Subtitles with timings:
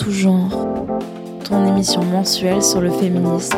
[0.00, 0.96] tout genre,
[1.44, 3.54] ton émission mensuelle sur le féminisme.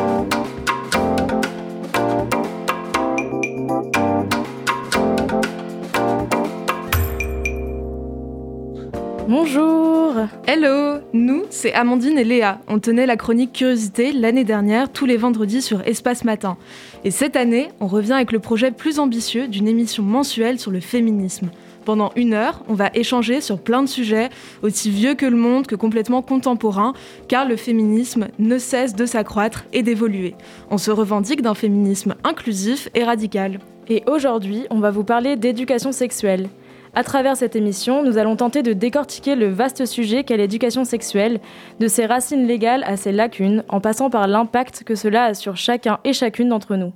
[9.29, 12.59] Bonjour Hello Nous, c'est Amandine et Léa.
[12.67, 16.57] On tenait la chronique Curiosité l'année dernière, tous les vendredis sur Espace Matin.
[17.05, 20.81] Et cette année, on revient avec le projet plus ambitieux d'une émission mensuelle sur le
[20.81, 21.49] féminisme.
[21.85, 24.29] Pendant une heure, on va échanger sur plein de sujets,
[24.61, 26.93] aussi vieux que le monde que complètement contemporains,
[27.27, 30.35] car le féminisme ne cesse de s'accroître et d'évoluer.
[30.69, 33.59] On se revendique d'un féminisme inclusif et radical.
[33.89, 36.47] Et aujourd'hui, on va vous parler d'éducation sexuelle.
[36.95, 41.41] À travers cette émission, nous allons tenter de décortiquer le vaste sujet qu'est l'éducation sexuelle,
[41.79, 45.57] de ses racines légales à ses lacunes, en passant par l'impact que cela a sur
[45.57, 46.93] chacun et chacune d'entre nous.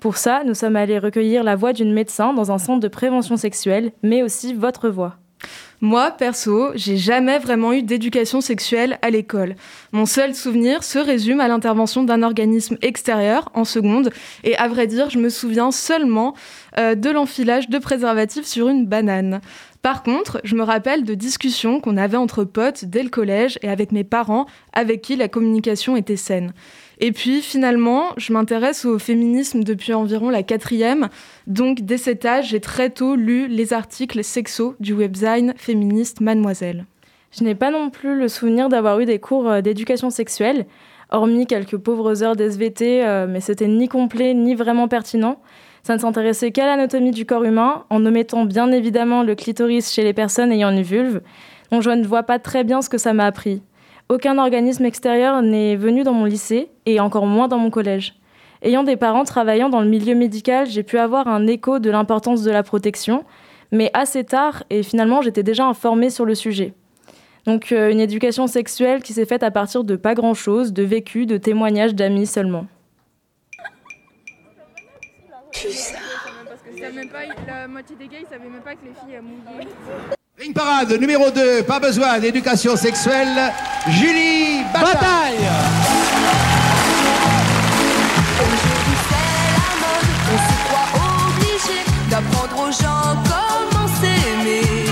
[0.00, 3.36] Pour ça, nous sommes allés recueillir la voix d'une médecin dans un centre de prévention
[3.36, 5.16] sexuelle, mais aussi votre voix.
[5.82, 9.56] Moi, perso, j'ai jamais vraiment eu d'éducation sexuelle à l'école.
[9.92, 14.10] Mon seul souvenir se résume à l'intervention d'un organisme extérieur en seconde,
[14.42, 16.34] et à vrai dire, je me souviens seulement
[16.78, 19.40] euh, de l'enfilage de préservatifs sur une banane.
[19.82, 23.68] Par contre, je me rappelle de discussions qu'on avait entre potes dès le collège et
[23.68, 26.52] avec mes parents, avec qui la communication était saine.
[27.02, 31.08] Et puis finalement, je m'intéresse au féminisme depuis environ la quatrième.
[31.46, 36.84] Donc dès cet âge, j'ai très tôt lu les articles sexo du webzine féministe Mademoiselle.
[37.32, 40.66] Je n'ai pas non plus le souvenir d'avoir eu des cours euh, d'éducation sexuelle,
[41.10, 45.40] hormis quelques pauvres heures d'SVT, euh, mais c'était ni complet ni vraiment pertinent.
[45.82, 50.02] Ça ne s'intéressait qu'à l'anatomie du corps humain, en omettant bien évidemment le clitoris chez
[50.02, 51.22] les personnes ayant une vulve.
[51.72, 53.62] Donc je ne vois pas très bien ce que ça m'a appris.
[54.10, 58.16] Aucun organisme extérieur n'est venu dans mon lycée et encore moins dans mon collège.
[58.60, 62.42] Ayant des parents travaillant dans le milieu médical, j'ai pu avoir un écho de l'importance
[62.42, 63.24] de la protection,
[63.70, 66.74] mais assez tard et finalement j'étais déjà informée sur le sujet.
[67.46, 71.24] Donc euh, une éducation sexuelle qui s'est faite à partir de pas grand-chose, de vécu,
[71.24, 72.66] de témoignages d'amis seulement.
[77.46, 80.16] la moitié des gars, ils savaient même pas que les filles mouillaient.
[80.40, 83.52] Ligne parade numéro 2, pas besoin d'éducation sexuelle,
[83.88, 84.94] Julie Bataille.
[84.94, 85.36] Bataille
[88.40, 90.90] Aujourd'hui c'est la mode, on se croit
[91.28, 91.78] obligé
[92.08, 94.89] d'apprendre aux gens comment s'aimer.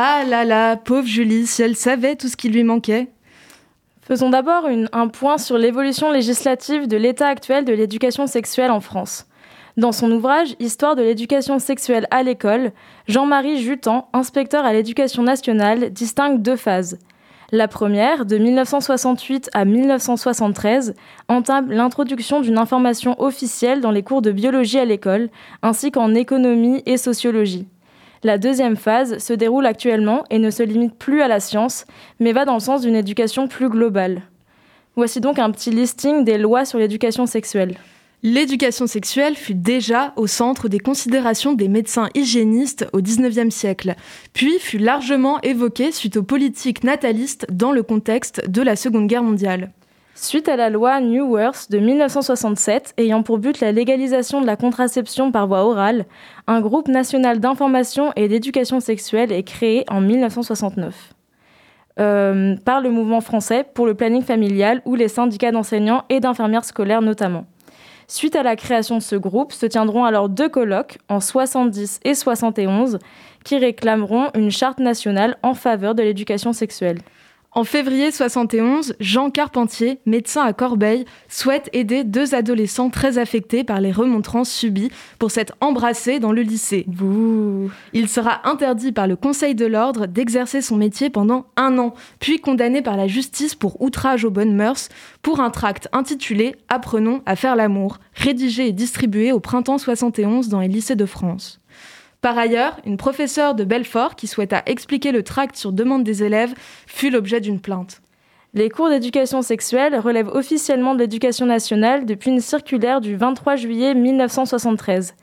[0.00, 3.08] Ah là là, pauvre Julie, si elle savait tout ce qui lui manquait.
[4.02, 9.26] Faisons d'abord un point sur l'évolution législative de l'état actuel de l'éducation sexuelle en France.
[9.76, 12.70] Dans son ouvrage Histoire de l'éducation sexuelle à l'école,
[13.08, 17.00] Jean-Marie Jutan, inspecteur à l'éducation nationale, distingue deux phases.
[17.50, 20.94] La première, de 1968 à 1973,
[21.26, 25.28] entame l'introduction d'une information officielle dans les cours de biologie à l'école,
[25.62, 27.66] ainsi qu'en économie et sociologie.
[28.24, 31.84] La deuxième phase se déroule actuellement et ne se limite plus à la science,
[32.18, 34.22] mais va dans le sens d'une éducation plus globale.
[34.96, 37.76] Voici donc un petit listing des lois sur l'éducation sexuelle.
[38.24, 43.94] L'éducation sexuelle fut déjà au centre des considérations des médecins hygiénistes au XIXe siècle,
[44.32, 49.22] puis fut largement évoquée suite aux politiques natalistes dans le contexte de la Seconde Guerre
[49.22, 49.70] mondiale.
[50.20, 54.56] Suite à la loi New Worth de 1967, ayant pour but la légalisation de la
[54.56, 56.06] contraception par voie orale,
[56.48, 61.14] un groupe national d'information et d'éducation sexuelle est créé en 1969
[62.00, 66.64] euh, par le mouvement français pour le planning familial ou les syndicats d'enseignants et d'infirmières
[66.64, 67.46] scolaires notamment.
[68.08, 72.14] Suite à la création de ce groupe, se tiendront alors deux colloques en 70 et
[72.14, 72.98] 71
[73.44, 76.98] qui réclameront une charte nationale en faveur de l'éducation sexuelle.
[77.58, 83.80] En février 71, Jean Carpentier, médecin à Corbeil, souhaite aider deux adolescents très affectés par
[83.80, 86.86] les remontrances subies pour s'être embrassés dans le lycée.
[87.92, 92.38] Il sera interdit par le Conseil de l'ordre d'exercer son métier pendant un an, puis
[92.38, 94.88] condamné par la justice pour outrage aux bonnes mœurs
[95.22, 100.60] pour un tract intitulé Apprenons à faire l'amour, rédigé et distribué au printemps 71 dans
[100.60, 101.57] les lycées de France.
[102.20, 106.52] Par ailleurs, une professeure de Belfort qui souhaita expliquer le tract sur demande des élèves
[106.86, 108.00] fut l'objet d'une plainte.
[108.54, 113.94] Les cours d'éducation sexuelle relèvent officiellement de l'éducation nationale depuis une circulaire du 23 juillet
[113.94, 115.14] 1973.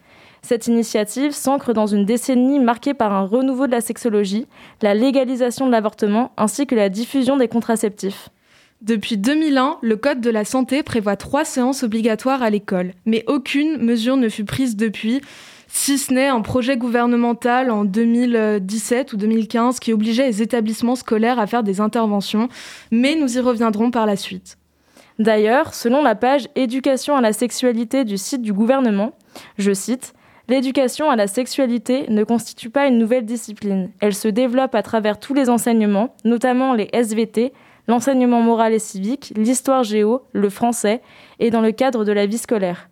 [0.41, 4.47] Cette initiative s'ancre dans une décennie marquée par un renouveau de la sexologie,
[4.81, 8.29] la légalisation de l'avortement ainsi que la diffusion des contraceptifs.
[8.81, 13.77] Depuis 2001, le Code de la santé prévoit trois séances obligatoires à l'école, mais aucune
[13.77, 15.21] mesure ne fut prise depuis,
[15.77, 21.37] si ce n'est un projet gouvernemental en 2017 ou 2015 qui obligeait les établissements scolaires
[21.37, 22.47] à faire des interventions,
[22.91, 24.57] mais nous y reviendrons par la suite.
[25.19, 29.11] D'ailleurs, selon la page Éducation à la sexualité du site du gouvernement,
[29.57, 30.13] je cite,
[30.47, 33.89] L'éducation à la sexualité ne constitue pas une nouvelle discipline.
[33.99, 37.51] Elle se développe à travers tous les enseignements, notamment les SVT,
[37.89, 41.01] l'enseignement moral et civique, l'histoire géo, le français,
[41.39, 42.87] et dans le cadre de la vie scolaire.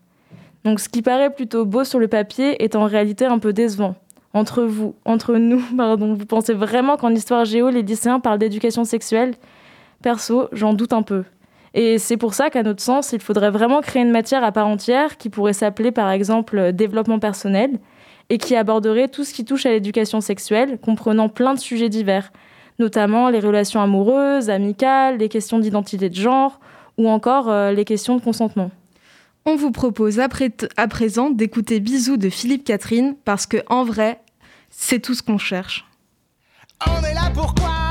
[0.64, 3.96] Donc ce qui paraît plutôt beau sur le papier est en réalité un peu décevant.
[4.34, 8.84] Entre vous, entre nous, pardon, vous pensez vraiment qu'en histoire géo, les lycéens parlent d'éducation
[8.84, 9.36] sexuelle?
[10.02, 11.24] Perso, j'en doute un peu.
[11.74, 14.68] Et c'est pour ça qu'à notre sens, il faudrait vraiment créer une matière à part
[14.68, 17.80] entière qui pourrait s'appeler par exemple développement personnel
[18.30, 22.32] et qui aborderait tout ce qui touche à l'éducation sexuelle, comprenant plein de sujets divers,
[22.80, 26.60] notamment les relations amoureuses, amicales, les questions d'identité de genre
[26.98, 28.70] ou encore euh, les questions de consentement.
[29.46, 34.22] On vous propose à, présent d'écouter Bisous de Philippe Catherine parce que en vrai,
[34.70, 35.86] c'est tout ce qu'on cherche.
[36.88, 37.83] On est là pourquoi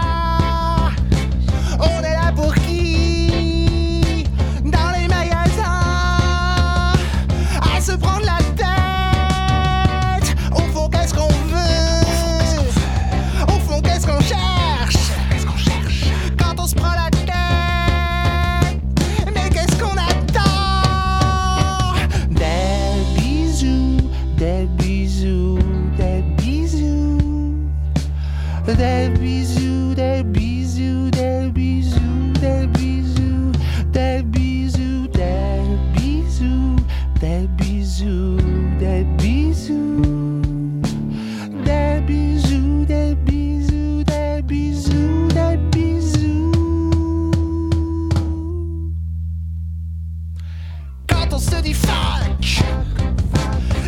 [51.74, 52.64] fuck,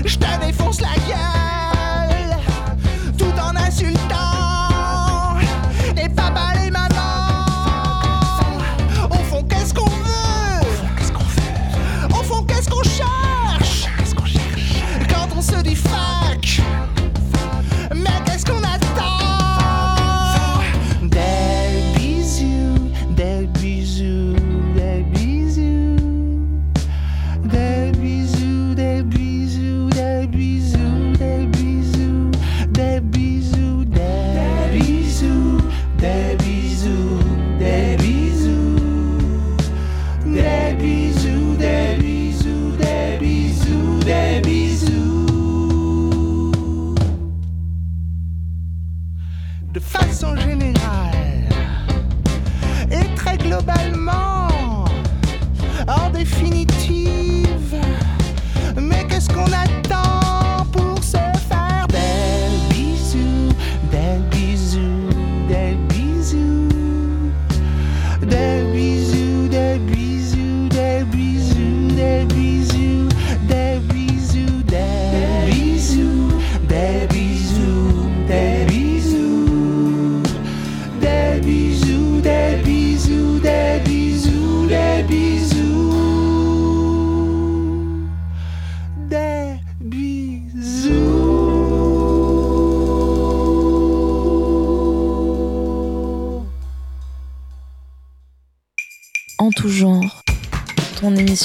[0.05, 1.44] je te défonce la gueule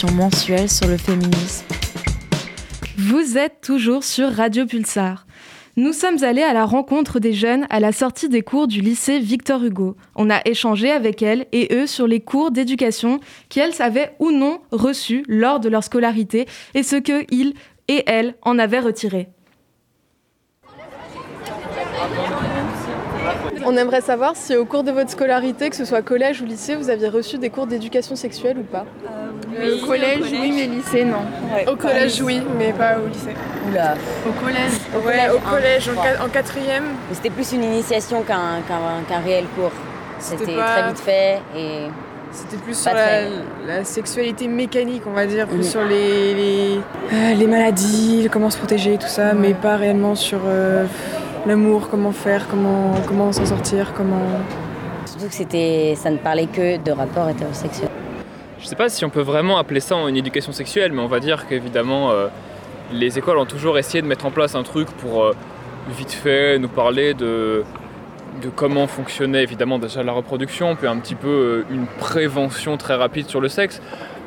[0.07, 1.65] mensuelle sur le féminisme.
[2.97, 5.25] Vous êtes toujours sur Radio Pulsar.
[5.75, 9.19] Nous sommes allés à la rencontre des jeunes à la sortie des cours du lycée
[9.19, 9.95] Victor Hugo.
[10.15, 14.59] On a échangé avec elles et eux sur les cours d'éducation qu'elles avaient ou non
[14.71, 17.53] reçus lors de leur scolarité et ce qu'ils
[17.87, 19.29] et elles en avaient retiré.
[23.65, 26.75] On aimerait savoir si au cours de votre scolarité, que ce soit collège ou lycée,
[26.75, 31.71] vous aviez reçu des cours d'éducation sexuelle ou pas Au collège, oui, mais lycée, non.
[31.71, 33.35] Au collège, oui, mais pas au lycée.
[33.69, 33.95] Oula.
[34.27, 36.85] Au collège Ouais, au collège, en, qua- en quatrième.
[37.13, 38.61] C'était plus une initiation qu'un
[39.23, 39.71] réel cours.
[40.19, 41.87] C'était pas- très vite fait et
[42.31, 46.79] C'était plus sur la, sexualité mécanique, on va dire, plus sur les, les,
[47.13, 50.85] euh, les maladies, comment se protéger, tout ça, mais pas réellement sur euh,
[51.45, 54.39] l'amour, comment faire, comment, comment s'en sortir, comment...
[55.05, 57.89] surtout que c'était, ça ne parlait que de rapports hétérosexuels.
[58.59, 61.19] Je sais pas si on peut vraiment appeler ça une éducation sexuelle, mais on va
[61.19, 62.27] dire qu'évidemment, euh,
[62.91, 65.33] les écoles ont toujours essayé de mettre en place un truc pour euh,
[65.97, 67.63] vite fait nous parler de,
[68.43, 72.95] de comment fonctionnait évidemment déjà la reproduction, puis un petit peu euh, une prévention très
[72.95, 73.81] rapide sur le sexe,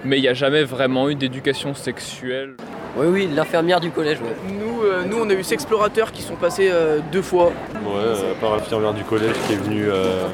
[0.04, 2.54] mais il n'y a jamais vraiment eu d'éducation sexuelle.
[2.96, 4.36] Oui, oui, l'infirmière du collège, ouais.
[4.48, 7.46] Nous, euh, nous, on a eu Sexplorateurs qui sont passés euh, deux fois.
[7.46, 10.26] Ouais, euh, par l'infirmière du collège qui est venue, euh,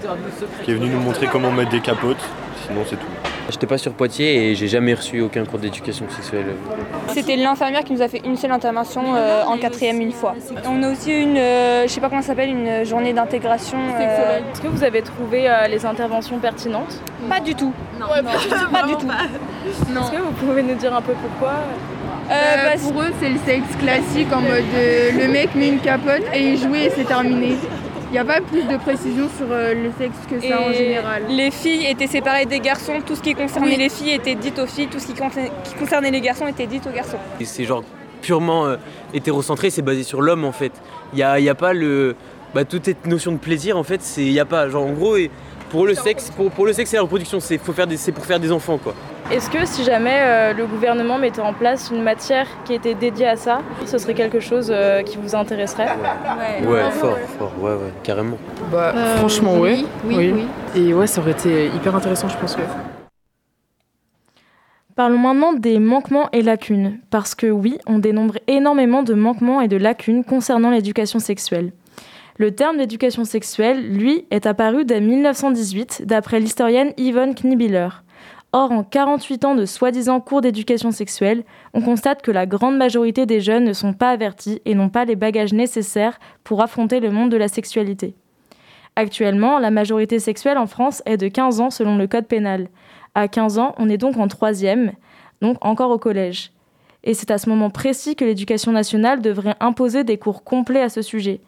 [0.64, 2.22] qui est venue nous montrer comment mettre des capotes.
[2.66, 3.06] Sinon, c'est tout.
[3.50, 6.44] J'étais pas sur Poitiers et j'ai jamais reçu aucun cours d'éducation sexuelle.
[7.08, 10.34] C'était l'infirmière qui nous a fait une seule intervention euh, en quatrième une fois.
[10.66, 13.78] On a aussi une, euh, je sais pas comment ça s'appelle, une journée d'intégration.
[13.98, 17.00] euh, Est-ce que vous avez trouvé euh, les interventions pertinentes?
[17.30, 17.72] Pas du tout.
[17.98, 18.70] Ouais, pas du tout.
[18.70, 19.06] Pas du tout.
[19.06, 20.02] Non.
[20.02, 21.54] Est-ce que vous pouvez nous dire un peu pourquoi?
[22.30, 25.80] Euh, bah, pour eux, c'est le sexe classique en mode euh, le mec met une
[25.80, 27.54] capote et il joue et c'est terminé.
[28.10, 31.22] Il n'y a pas plus de précision sur euh, le sexe que ça en général.
[31.28, 34.66] Les filles étaient séparées des garçons, tout ce qui concernait les filles était dit aux
[34.66, 37.18] filles, tout ce qui concernait, qui concernait les garçons était dit aux garçons.
[37.40, 37.82] Et C'est genre
[38.22, 38.76] purement euh,
[39.14, 40.72] hétérocentré, c'est basé sur l'homme en fait.
[41.12, 42.14] Il n'y a, y a pas le.
[42.54, 44.68] Bah, toute cette notion de plaisir en fait, c'est y a pas.
[44.70, 45.30] Genre en gros, et
[45.70, 48.12] pour le sexe, pour, pour le sexe et la reproduction, c'est faut faire des- c'est
[48.12, 48.94] pour faire des enfants quoi.
[49.30, 53.26] Est-ce que si jamais euh, le gouvernement mettait en place une matière qui était dédiée
[53.26, 55.88] à ça, ce serait quelque chose euh, qui vous intéresserait?
[56.66, 58.38] Ouais, fort, fort, ouais, ouais, carrément.
[58.72, 59.84] Bah, Euh, franchement, ouais.
[60.06, 60.46] oui, oui, oui.
[60.82, 62.56] Et ouais, ça aurait été hyper intéressant, je pense.
[62.56, 62.62] Ouais.
[64.96, 69.68] Parlons maintenant des manquements et lacunes, parce que oui, on dénombre énormément de manquements et
[69.68, 71.72] de lacunes concernant l'éducation sexuelle.
[72.38, 77.88] Le terme d'éducation sexuelle, lui, est apparu dès 1918, d'après l'historienne Yvonne Knibiller.
[78.52, 83.26] Or, en 48 ans de soi-disant cours d'éducation sexuelle, on constate que la grande majorité
[83.26, 87.10] des jeunes ne sont pas avertis et n'ont pas les bagages nécessaires pour affronter le
[87.10, 88.14] monde de la sexualité.
[88.96, 92.68] Actuellement, la majorité sexuelle en France est de 15 ans selon le code pénal.
[93.14, 94.92] À 15 ans, on est donc en troisième,
[95.42, 96.50] donc encore au collège.
[97.04, 100.88] Et c'est à ce moment précis que l'éducation nationale devrait imposer des cours complets à
[100.88, 101.40] ce sujet.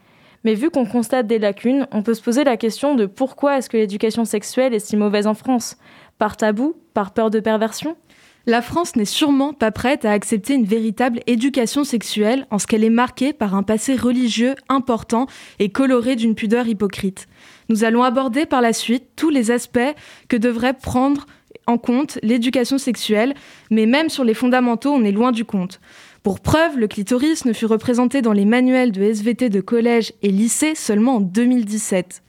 [0.45, 3.69] Mais vu qu'on constate des lacunes, on peut se poser la question de pourquoi est-ce
[3.69, 5.77] que l'éducation sexuelle est si mauvaise en France?
[6.21, 7.97] Par tabou Par peur de perversion?
[8.45, 12.85] La France n'est sûrement pas prête à accepter une véritable éducation sexuelle en ce qu'elle
[12.85, 15.27] est marquée par un passé religieux important
[15.61, 17.27] et coloré d'une pudeur hypocrite.
[17.71, 19.81] Nous allons aborder par la suite tous les aspects
[20.29, 21.25] que devrait prendre
[21.67, 23.33] en compte l'éducation sexuelle,
[23.71, 25.81] mais même sur les fondamentaux, on est loin du compte.
[26.23, 30.29] Pour preuve, le clitoris ne fut représenté dans les manuels de SVT de collège et
[30.29, 32.23] lycée seulement en 2017.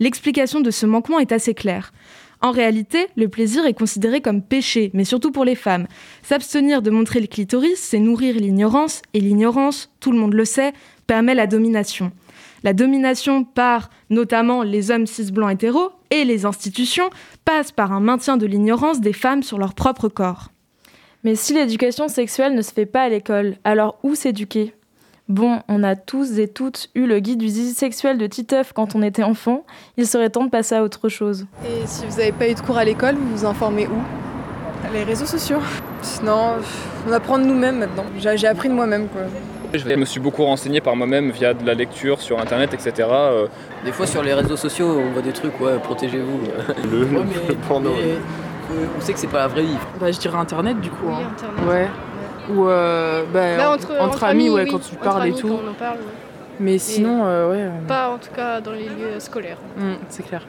[0.00, 1.92] L'explication de ce manquement est assez claire.
[2.44, 5.86] En réalité, le plaisir est considéré comme péché, mais surtout pour les femmes.
[6.22, 10.74] S'abstenir de montrer le clitoris, c'est nourrir l'ignorance, et l'ignorance, tout le monde le sait,
[11.06, 12.12] permet la domination.
[12.62, 17.08] La domination par notamment les hommes cis blancs hétéros et les institutions
[17.46, 20.50] passe par un maintien de l'ignorance des femmes sur leur propre corps.
[21.22, 24.74] Mais si l'éducation sexuelle ne se fait pas à l'école, alors où s'éduquer?
[25.28, 28.94] Bon, on a tous et toutes eu le guide du zizi sexuel de Titeuf quand
[28.94, 29.64] on était enfant,
[29.96, 31.46] il serait temps de passer à autre chose.
[31.64, 34.92] Et si vous n'avez pas eu de cours à l'école, vous vous informez où?
[34.92, 35.60] Les réseaux sociaux.
[36.02, 36.56] Sinon,
[37.08, 38.04] on apprend de nous-mêmes maintenant.
[38.18, 39.22] J'ai appris de moi-même quoi.
[39.72, 42.92] Je me suis beaucoup renseigné par moi-même via de la lecture sur internet, etc.
[43.10, 43.46] Euh,
[43.84, 46.38] Des fois sur les réseaux sociaux, on voit des trucs, ouais, protégez-vous.
[46.92, 47.90] Le, Ouais, mais- le porno.
[47.96, 49.76] mais, euh, on sait que c'est pas la vraie vie.
[49.98, 51.06] Bah, je dirais Internet, du coup.
[51.08, 51.28] Oui, hein.
[51.32, 51.66] Internet.
[51.68, 51.88] Ouais.
[52.50, 54.70] Ou euh, bah, Bah, entre, entre amis, ouais, oui.
[54.70, 55.48] quand tu Entre parles et tout.
[55.48, 56.04] quand on en parle, ouais.
[56.60, 57.62] Mais sinon, euh, ouais.
[57.62, 59.58] euh, Pas en tout cas dans les lieux scolaires.
[59.78, 60.46] hum, c'est clair.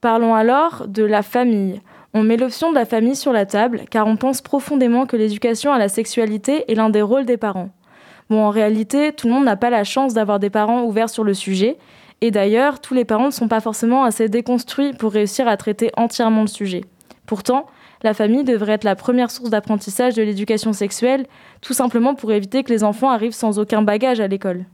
[0.00, 1.80] Parlons alors de la famille.
[2.14, 5.72] On met l'option de la famille sur la table car on pense profondément que l'éducation
[5.72, 7.70] à la sexualité est l'un des rôles des parents.
[8.28, 11.24] Bon, en réalité, tout le monde n'a pas la chance d'avoir des parents ouverts sur
[11.24, 11.78] le sujet.
[12.20, 15.90] Et d'ailleurs, tous les parents ne sont pas forcément assez déconstruits pour réussir à traiter
[15.96, 16.82] entièrement le sujet.
[17.26, 17.66] Pourtant,
[18.02, 21.26] la famille devrait être la première source d'apprentissage de l'éducation sexuelle,
[21.60, 24.66] tout simplement pour éviter que les enfants arrivent sans aucun bagage à l'école.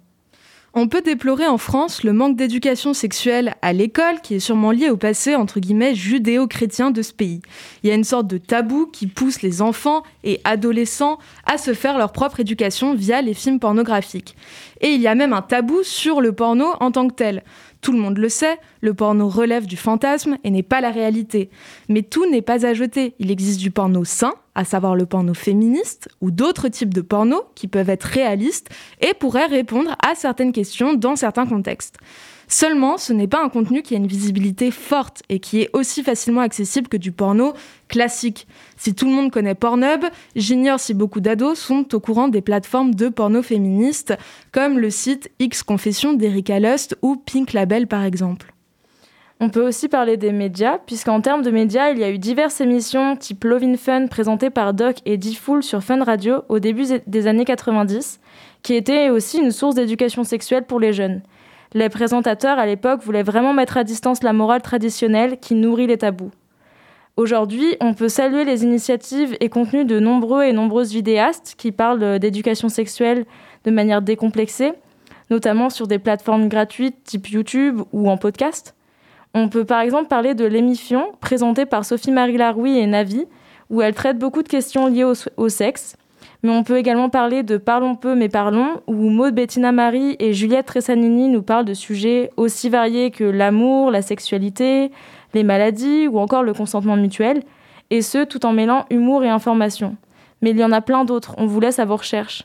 [0.75, 4.91] On peut déplorer en France le manque d'éducation sexuelle à l'école qui est sûrement lié
[4.91, 7.41] au passé entre guillemets judéo-chrétien de ce pays.
[7.83, 11.73] Il y a une sorte de tabou qui pousse les enfants et adolescents à se
[11.73, 14.37] faire leur propre éducation via les films pornographiques.
[14.83, 17.43] Et il y a même un tabou sur le porno en tant que tel.
[17.81, 21.49] Tout le monde le sait, le porno relève du fantasme et n'est pas la réalité.
[21.89, 23.15] Mais tout n'est pas à jeter.
[23.19, 27.45] Il existe du porno sain, à savoir le porno féministe, ou d'autres types de porno
[27.55, 28.69] qui peuvent être réalistes
[29.01, 31.99] et pourraient répondre à certaines questions dans certains contextes.
[32.51, 36.03] Seulement, ce n'est pas un contenu qui a une visibilité forte et qui est aussi
[36.03, 37.53] facilement accessible que du porno
[37.89, 38.49] classique.
[38.79, 42.95] Si tout le monde connaît Pornhub, j'ignore si beaucoup d'ados sont au courant des plateformes
[42.95, 44.15] de porno féministes
[44.51, 48.55] comme le site X Confession d'Erika Lust ou Pink Label par exemple.
[49.41, 52.61] On peut aussi parler des médias, puisqu'en termes de médias, il y a eu diverses
[52.61, 57.27] émissions type Lovin Fun présentées par Doc et D-Fool sur Fun Radio au début des
[57.29, 58.19] années 90,
[58.65, 61.23] qui étaient aussi une source d'éducation sexuelle pour les jeunes.
[61.75, 65.99] Les présentateurs à l'époque voulaient vraiment mettre à distance la morale traditionnelle qui nourrit les
[65.99, 66.31] tabous.
[67.17, 72.19] Aujourd'hui, on peut saluer les initiatives et contenus de nombreux et nombreuses vidéastes qui parlent
[72.19, 73.27] d'éducation sexuelle
[73.65, 74.73] de manière décomplexée,
[75.29, 78.75] notamment sur des plateformes gratuites type YouTube ou en podcast.
[79.35, 83.27] On peut par exemple parler de l'émission présentée par Sophie-Marie Laroui et Navi,
[83.69, 85.97] où elle traite beaucoup de questions liées au, sexe.
[86.43, 90.33] Mais on peut également parler de Parlons peu mais parlons, où Maud Bettina Marie et
[90.33, 94.93] Juliette Tressanini nous parlent de sujets aussi variés que l'amour, la sexualité,
[95.35, 97.43] les maladies ou encore le consentement mutuel,
[97.91, 99.97] et ce tout en mêlant humour et information.
[100.41, 102.45] Mais il y en a plein d'autres, on vous laisse à vos recherches.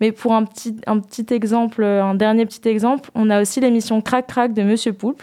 [0.00, 4.00] Mais pour un petit, un petit exemple, un dernier petit exemple, on a aussi l'émission
[4.00, 5.22] Crac Crac de Monsieur Poulpe,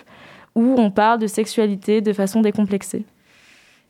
[0.56, 3.06] où on parle de sexualité de façon décomplexée.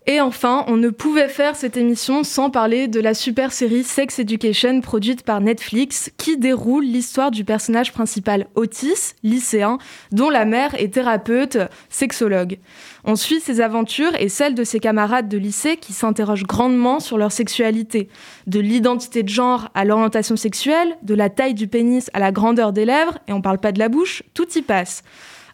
[0.08, 4.18] Et enfin, on ne pouvait faire cette émission sans parler de la super série Sex
[4.18, 9.78] Education produite par Netflix qui déroule l'histoire du personnage principal Otis, lycéen,
[10.12, 12.58] dont la mère est thérapeute, sexologue.
[13.04, 17.20] On suit ses aventures et celles de ses camarades de lycée qui s'interrogent grandement sur
[17.20, 18.10] leur sexualité,
[18.48, 22.74] de l'identité de genre à l'orientation sexuelle, de la taille du pénis à la grandeur
[22.74, 25.04] des lèvres, et on parle pas de la bouche, tout y passe.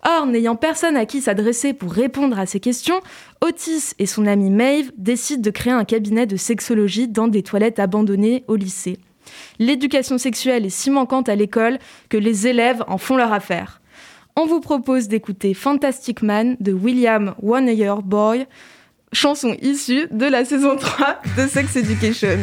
[0.05, 3.01] Or, n'ayant personne à qui s'adresser pour répondre à ces questions,
[3.41, 7.79] Otis et son ami Maeve décident de créer un cabinet de sexologie dans des toilettes
[7.79, 8.99] abandonnées au lycée.
[9.59, 13.81] L'éducation sexuelle est si manquante à l'école que les élèves en font leur affaire.
[14.35, 17.69] On vous propose d'écouter Fantastic Man de William One
[18.03, 18.45] Boy,
[19.11, 22.37] chanson issue de la saison 3 de Sex Education.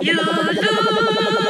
[0.00, 1.43] You lose.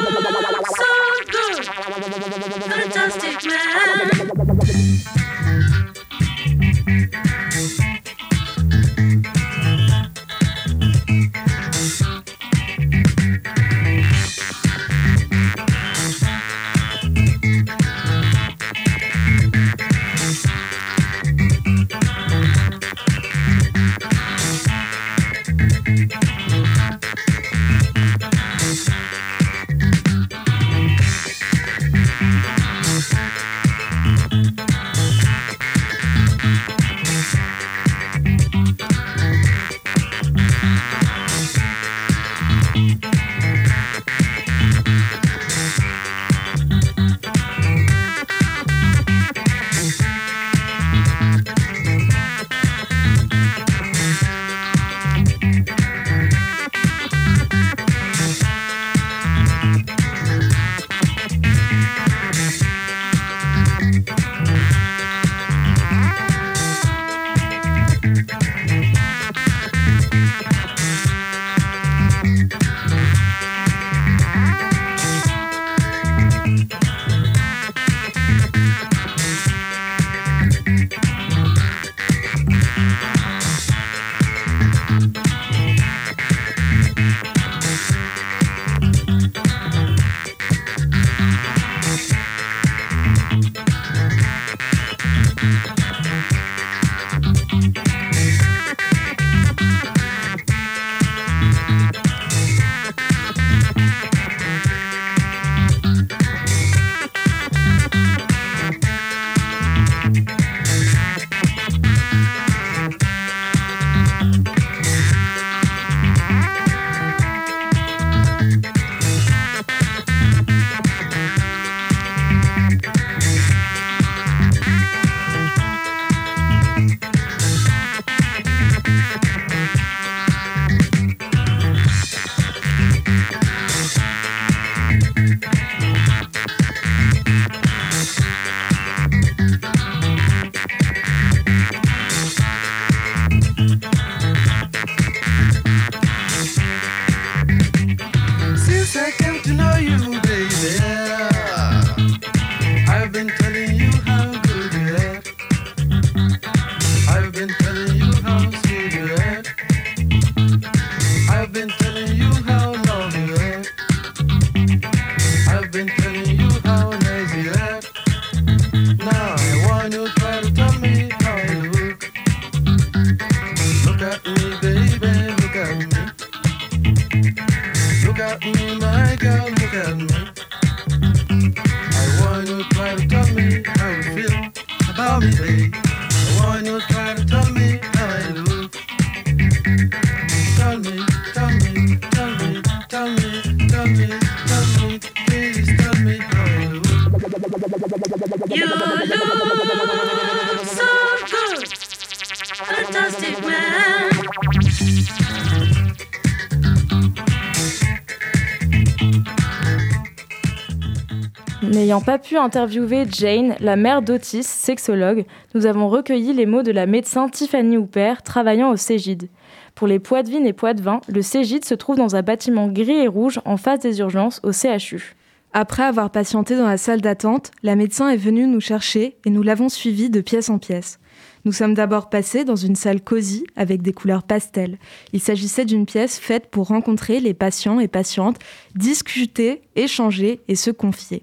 [212.04, 216.84] Pas pu interviewer Jane, la mère d'Otis, sexologue, nous avons recueilli les mots de la
[216.84, 219.30] médecin Tiffany Hooper, travaillant au Cégide.
[219.74, 223.40] Pour les Poitvines et Poitvins, le Cégide se trouve dans un bâtiment gris et rouge
[223.46, 225.14] en face des urgences au CHU.
[225.54, 229.42] Après avoir patienté dans la salle d'attente, la médecin est venue nous chercher et nous
[229.42, 230.98] l'avons suivie de pièce en pièce.
[231.46, 234.76] Nous sommes d'abord passés dans une salle cosy avec des couleurs pastel.
[235.14, 238.38] Il s'agissait d'une pièce faite pour rencontrer les patients et patientes,
[238.74, 241.22] discuter, échanger et se confier.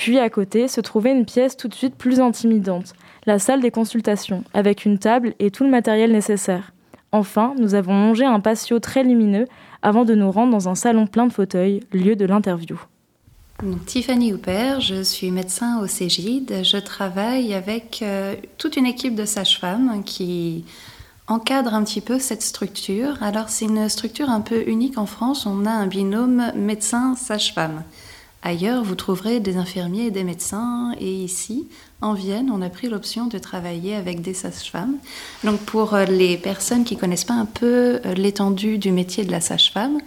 [0.00, 2.94] Puis à côté se trouvait une pièce tout de suite plus intimidante,
[3.26, 6.72] la salle des consultations, avec une table et tout le matériel nécessaire.
[7.12, 9.44] Enfin, nous avons longé un patio très lumineux
[9.82, 12.80] avant de nous rendre dans un salon plein de fauteuils, lieu de l'interview.
[13.84, 16.62] Tiffany Hooper, je suis médecin au Cégide.
[16.64, 20.64] Je travaille avec euh, toute une équipe de sages-femmes qui
[21.26, 23.22] encadre un petit peu cette structure.
[23.22, 25.44] Alors c'est une structure un peu unique en France.
[25.44, 27.82] On a un binôme médecin-sage-femme.
[28.42, 30.94] Ailleurs, vous trouverez des infirmiers et des médecins.
[30.98, 31.68] Et ici,
[32.00, 34.96] en Vienne, on a pris l'option de travailler avec des sages-femmes.
[35.44, 39.30] Donc pour euh, les personnes qui connaissent pas un peu euh, l'étendue du métier de
[39.30, 39.98] la sage-femme,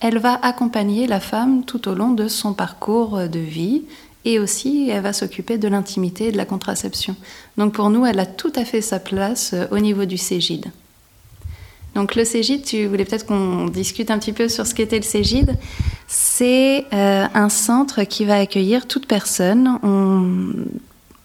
[0.00, 3.84] elle va accompagner la femme tout au long de son parcours euh, de vie
[4.24, 7.14] et aussi elle va s'occuper de l'intimité et de la contraception.
[7.56, 10.66] Donc pour nous, elle a tout à fait sa place au niveau du Cégide.
[11.96, 15.02] Donc le Cégide, tu voulais peut-être qu'on discute un petit peu sur ce qu'était le
[15.02, 15.56] Cégide.
[16.06, 19.78] C'est euh, un centre qui va accueillir toute personne.
[19.82, 20.52] On...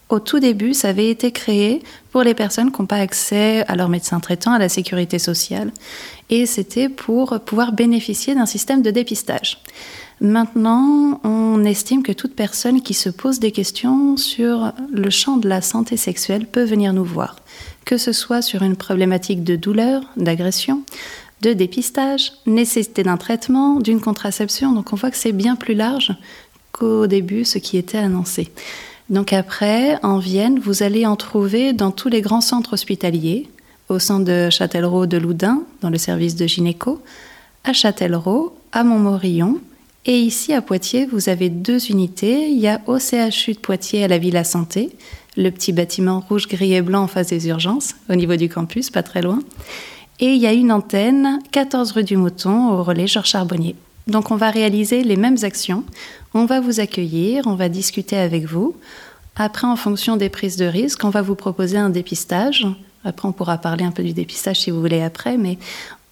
[0.07, 3.75] Au tout début, ça avait été créé pour les personnes qui n'ont pas accès à
[3.75, 5.71] leur médecin traitant, à la sécurité sociale.
[6.29, 9.61] Et c'était pour pouvoir bénéficier d'un système de dépistage.
[10.21, 15.49] Maintenant, on estime que toute personne qui se pose des questions sur le champ de
[15.49, 17.37] la santé sexuelle peut venir nous voir,
[17.85, 20.83] que ce soit sur une problématique de douleur, d'agression,
[21.41, 24.71] de dépistage, nécessité d'un traitement, d'une contraception.
[24.71, 26.15] Donc on voit que c'est bien plus large
[26.71, 28.51] qu'au début ce qui était annoncé.
[29.09, 33.49] Donc après, en Vienne, vous allez en trouver dans tous les grands centres hospitaliers,
[33.89, 37.01] au centre de Châtellerault de Loudun, dans le service de gynéco,
[37.65, 39.59] à Châtellerault, à Montmorillon,
[40.05, 42.49] et ici à Poitiers, vous avez deux unités.
[42.49, 44.89] Il y a au CHU de Poitiers à la Villa Santé,
[45.37, 48.89] le petit bâtiment rouge, gris et blanc en face des urgences, au niveau du campus,
[48.89, 49.39] pas très loin.
[50.19, 53.75] Et il y a une antenne, 14 rue du Mouton, au relais Georges Charbonnier.
[54.07, 55.83] Donc on va réaliser les mêmes actions.
[56.33, 58.75] On va vous accueillir, on va discuter avec vous.
[59.35, 62.67] Après, en fonction des prises de risque, on va vous proposer un dépistage.
[63.03, 65.57] Après, on pourra parler un peu du dépistage si vous voulez après, mais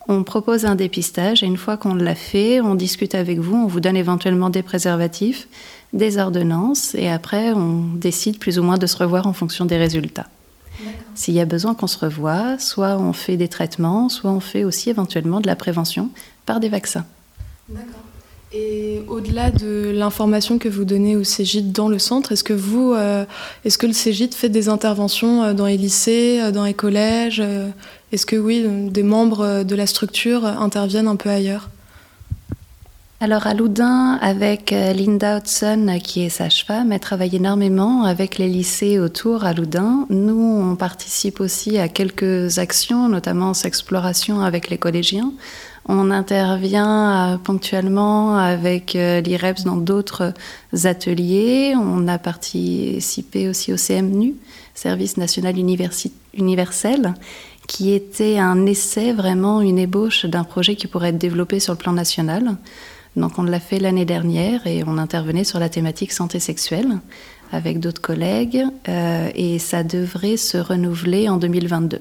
[0.07, 3.67] on propose un dépistage et une fois qu'on l'a fait, on discute avec vous, on
[3.67, 5.47] vous donne éventuellement des préservatifs,
[5.93, 9.77] des ordonnances et après on décide plus ou moins de se revoir en fonction des
[9.77, 10.27] résultats.
[11.15, 14.63] S'il y a besoin qu'on se revoie, soit on fait des traitements, soit on fait
[14.63, 16.09] aussi éventuellement de la prévention
[16.45, 17.05] par des vaccins.
[17.67, 18.03] D'accord.
[18.51, 22.93] Et au-delà de l'information que vous donnez au Cégide dans le centre, est-ce que vous,
[22.93, 23.25] euh,
[23.63, 27.43] est-ce que le Cégide fait des interventions euh, dans les lycées, euh, dans les collèges
[28.11, 31.69] Est-ce que oui, des membres de la structure interviennent un peu ailleurs?
[33.21, 38.97] Alors à Loudun, avec Linda Hudson, qui est sage-femme, elle travaille énormément avec les lycées
[38.97, 40.05] autour à Loudun.
[40.09, 45.33] Nous, on participe aussi à quelques actions, notamment Sexploration avec les collégiens.
[45.85, 50.33] On intervient euh, ponctuellement avec euh, l'IREPS dans d'autres
[50.85, 51.73] ateliers.
[51.75, 54.35] On a participé aussi au CMNU,
[54.75, 57.13] Service national universel,
[57.67, 61.79] qui était un essai, vraiment une ébauche d'un projet qui pourrait être développé sur le
[61.79, 62.55] plan national.
[63.19, 66.99] Donc on l'a fait l'année dernière et on intervenait sur la thématique santé sexuelle
[67.51, 71.99] avec d'autres collègues euh, et ça devrait se renouveler en 2022.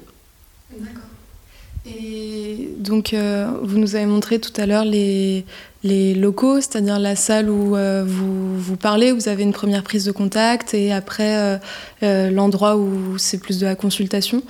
[2.89, 5.45] Donc, euh, vous nous avez montré tout à l'heure les,
[5.83, 10.11] locaux, c'est-à-dire la salle où euh, vous, vous parlez, vous avez une première prise de
[10.11, 11.59] contact et après
[12.03, 14.41] euh, l'endroit où c'est plus de la consultation.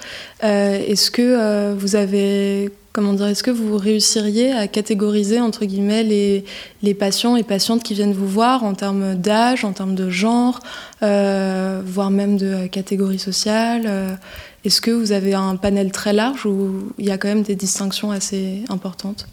[0.42, 6.46] est-ce que vous avez, comment dire, est-ce que vous réussiriez à catégoriser entre guillemets les,
[6.82, 10.62] les patients et patientes qui viennent vous voir en termes d'âge, en termes de genre,
[11.02, 14.18] voire même de catégorie sociale
[14.66, 17.56] est-ce que vous avez un panel très large ou il y a quand même des
[17.56, 19.28] distinctions assez importantes?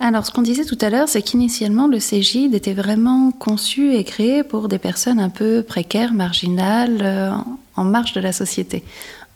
[0.00, 4.04] Alors, ce qu'on disait tout à l'heure, c'est qu'initialement, le Cégide était vraiment conçu et
[4.04, 7.30] créé pour des personnes un peu précaires, marginales, euh,
[7.74, 8.84] en marge de la société.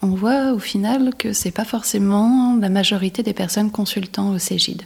[0.03, 4.83] On voit au final que c'est pas forcément la majorité des personnes consultant au Cégide.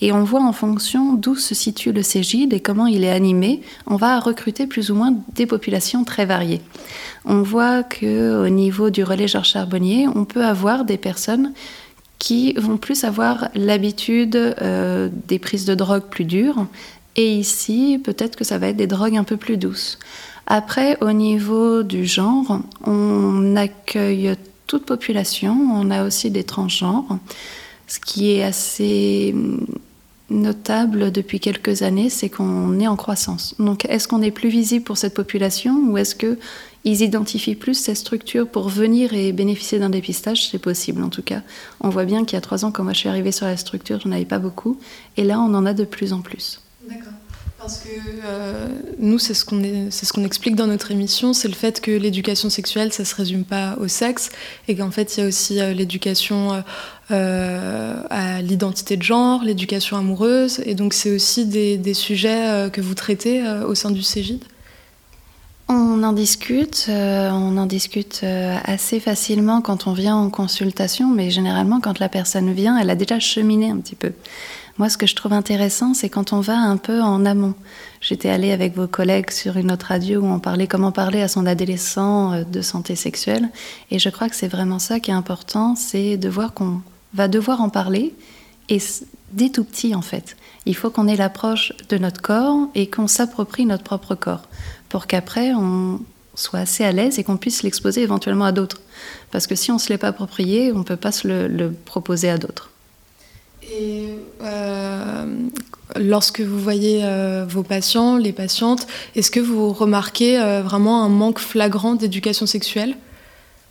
[0.00, 3.62] Et on voit en fonction d'où se situe le Cégide et comment il est animé,
[3.86, 6.60] on va recruter plus ou moins des populations très variées.
[7.24, 11.52] On voit que au niveau du relais Georges Charbonnier, on peut avoir des personnes
[12.18, 16.66] qui vont plus avoir l'habitude euh, des prises de drogue plus dures.
[17.14, 19.98] Et ici, peut-être que ça va être des drogues un peu plus douces.
[20.46, 27.18] Après, au niveau du genre, on accueille toute population, on a aussi des transgenres.
[27.86, 29.34] Ce qui est assez
[30.28, 33.54] notable depuis quelques années, c'est qu'on est en croissance.
[33.58, 36.38] Donc, est-ce qu'on est plus visible pour cette population ou est-ce que
[36.84, 40.48] ils identifient plus ces structures pour venir et bénéficier d'un dépistage?
[40.48, 41.42] C'est possible, en tout cas.
[41.80, 44.00] On voit bien qu'il y a trois ans, quand je suis arrivée sur la structure,
[44.00, 44.78] j'en avais pas beaucoup,
[45.16, 46.60] et là, on en a de plus en plus.
[46.88, 47.12] D'accord.
[47.66, 47.88] Parce que
[48.24, 48.68] euh,
[49.00, 53.04] nous, c'est ce qu'on explique dans notre émission, c'est le fait que l'éducation sexuelle, ça
[53.04, 54.30] se résume pas au sexe,
[54.68, 56.62] et qu'en fait, il y a aussi euh, l'éducation
[57.10, 62.80] euh, à l'identité de genre, l'éducation amoureuse, et donc c'est aussi des, des sujets que
[62.80, 64.44] vous traitez au sein du Cégide.
[65.68, 68.24] On en discute, on en discute
[68.64, 72.94] assez facilement quand on vient en consultation, mais généralement quand la personne vient, elle a
[72.94, 74.12] déjà cheminé un petit peu.
[74.78, 77.54] Moi, ce que je trouve intéressant, c'est quand on va un peu en amont.
[78.02, 81.28] J'étais allée avec vos collègues sur une autre radio où on parlait comment parler à
[81.28, 83.48] son adolescent euh, de santé sexuelle,
[83.90, 86.82] et je crois que c'est vraiment ça qui est important, c'est de voir qu'on
[87.14, 88.14] va devoir en parler,
[88.68, 88.78] et
[89.32, 90.36] dès tout petit en fait.
[90.66, 94.42] Il faut qu'on ait l'approche de notre corps et qu'on s'approprie notre propre corps
[94.88, 96.00] pour qu'après on
[96.34, 98.82] soit assez à l'aise et qu'on puisse l'exposer éventuellement à d'autres.
[99.30, 101.48] Parce que si on ne se l'est pas approprié, on ne peut pas se le,
[101.48, 102.70] le proposer à d'autres.
[103.72, 104.10] Et
[104.42, 105.24] euh,
[105.96, 111.08] lorsque vous voyez euh, vos patients, les patientes, est-ce que vous remarquez euh, vraiment un
[111.08, 112.96] manque flagrant d'éducation sexuelle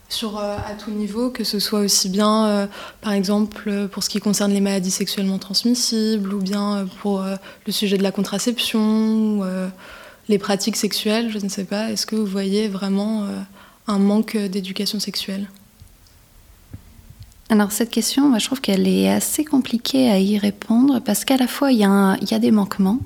[0.07, 2.69] sur, à tout niveau, que ce soit aussi bien,
[3.01, 7.25] par exemple, pour ce qui concerne les maladies sexuellement transmissibles, ou bien pour
[7.65, 9.43] le sujet de la contraception, ou,
[10.29, 11.89] les pratiques sexuelles, je ne sais pas.
[11.89, 13.25] Est-ce que vous voyez vraiment
[13.87, 15.47] un manque d'éducation sexuelle?
[17.49, 21.37] Alors cette question, moi, je trouve qu'elle est assez compliquée à y répondre parce qu'à
[21.37, 22.99] la fois il y, a des manquements,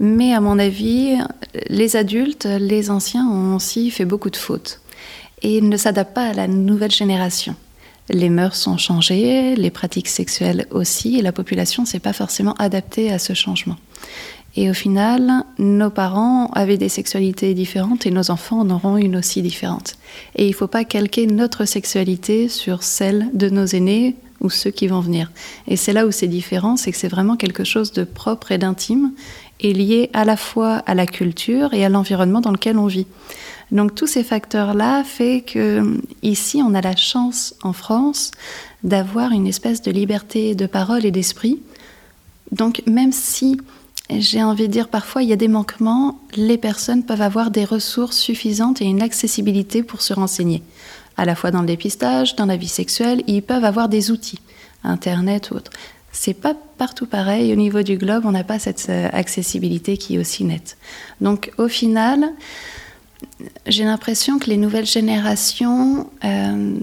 [0.00, 1.16] mais à mon avis,
[1.68, 4.80] les adultes, les anciens ont aussi fait beaucoup de fautes
[5.42, 7.54] et ne s'adaptent pas à la nouvelle génération.
[8.10, 13.12] Les mœurs sont changées, les pratiques sexuelles aussi, et la population s'est pas forcément adaptée
[13.12, 13.76] à ce changement.
[14.60, 19.14] Et au final, nos parents avaient des sexualités différentes et nos enfants en auront une
[19.14, 19.94] aussi différente.
[20.34, 24.72] Et il ne faut pas calquer notre sexualité sur celle de nos aînés ou ceux
[24.72, 25.30] qui vont venir.
[25.68, 28.58] Et c'est là où c'est différent, c'est que c'est vraiment quelque chose de propre et
[28.58, 29.12] d'intime
[29.60, 33.06] et lié à la fois à la culture et à l'environnement dans lequel on vit.
[33.70, 38.32] Donc tous ces facteurs-là fait que ici on a la chance en France
[38.82, 41.60] d'avoir une espèce de liberté de parole et d'esprit.
[42.50, 43.56] Donc même si
[44.10, 47.64] j'ai envie de dire parfois il y a des manquements, les personnes peuvent avoir des
[47.64, 50.62] ressources suffisantes et une accessibilité pour se renseigner.
[51.16, 54.40] À la fois dans le dépistage, dans la vie sexuelle, ils peuvent avoir des outils,
[54.84, 55.72] internet ou autre.
[56.12, 57.52] C'est pas partout pareil.
[57.52, 60.78] Au niveau du globe, on n'a pas cette euh, accessibilité qui est aussi nette.
[61.20, 62.32] Donc au final,
[63.66, 66.74] j'ai l'impression que les nouvelles générations euh,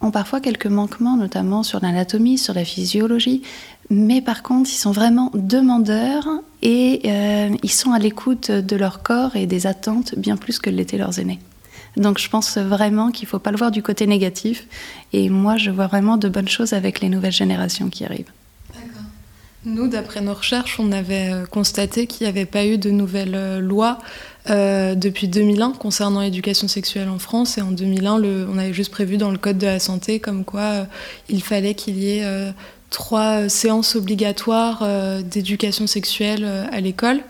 [0.00, 3.42] ont parfois quelques manquements, notamment sur l'anatomie, sur la physiologie,
[3.90, 6.28] mais par contre, ils sont vraiment demandeurs
[6.62, 10.70] et euh, ils sont à l'écoute de leur corps et des attentes bien plus que
[10.70, 11.38] l'étaient leurs aînés.
[11.96, 14.66] Donc je pense vraiment qu'il ne faut pas le voir du côté négatif.
[15.12, 18.30] Et moi, je vois vraiment de bonnes choses avec les nouvelles générations qui arrivent.
[19.66, 23.34] Nous, d'après nos recherches, on avait euh, constaté qu'il n'y avait pas eu de nouvelles
[23.34, 23.98] euh, lois
[24.46, 27.56] depuis 2001 concernant l'éducation sexuelle en France.
[27.56, 30.44] Et en 2001, le- on avait juste prévu dans le Code de la santé comme
[30.44, 30.86] quoi
[31.30, 32.52] il fallait qu'il y ait
[32.94, 37.20] trois séances obligatoires euh, d'éducation sexuelle euh, à l'école.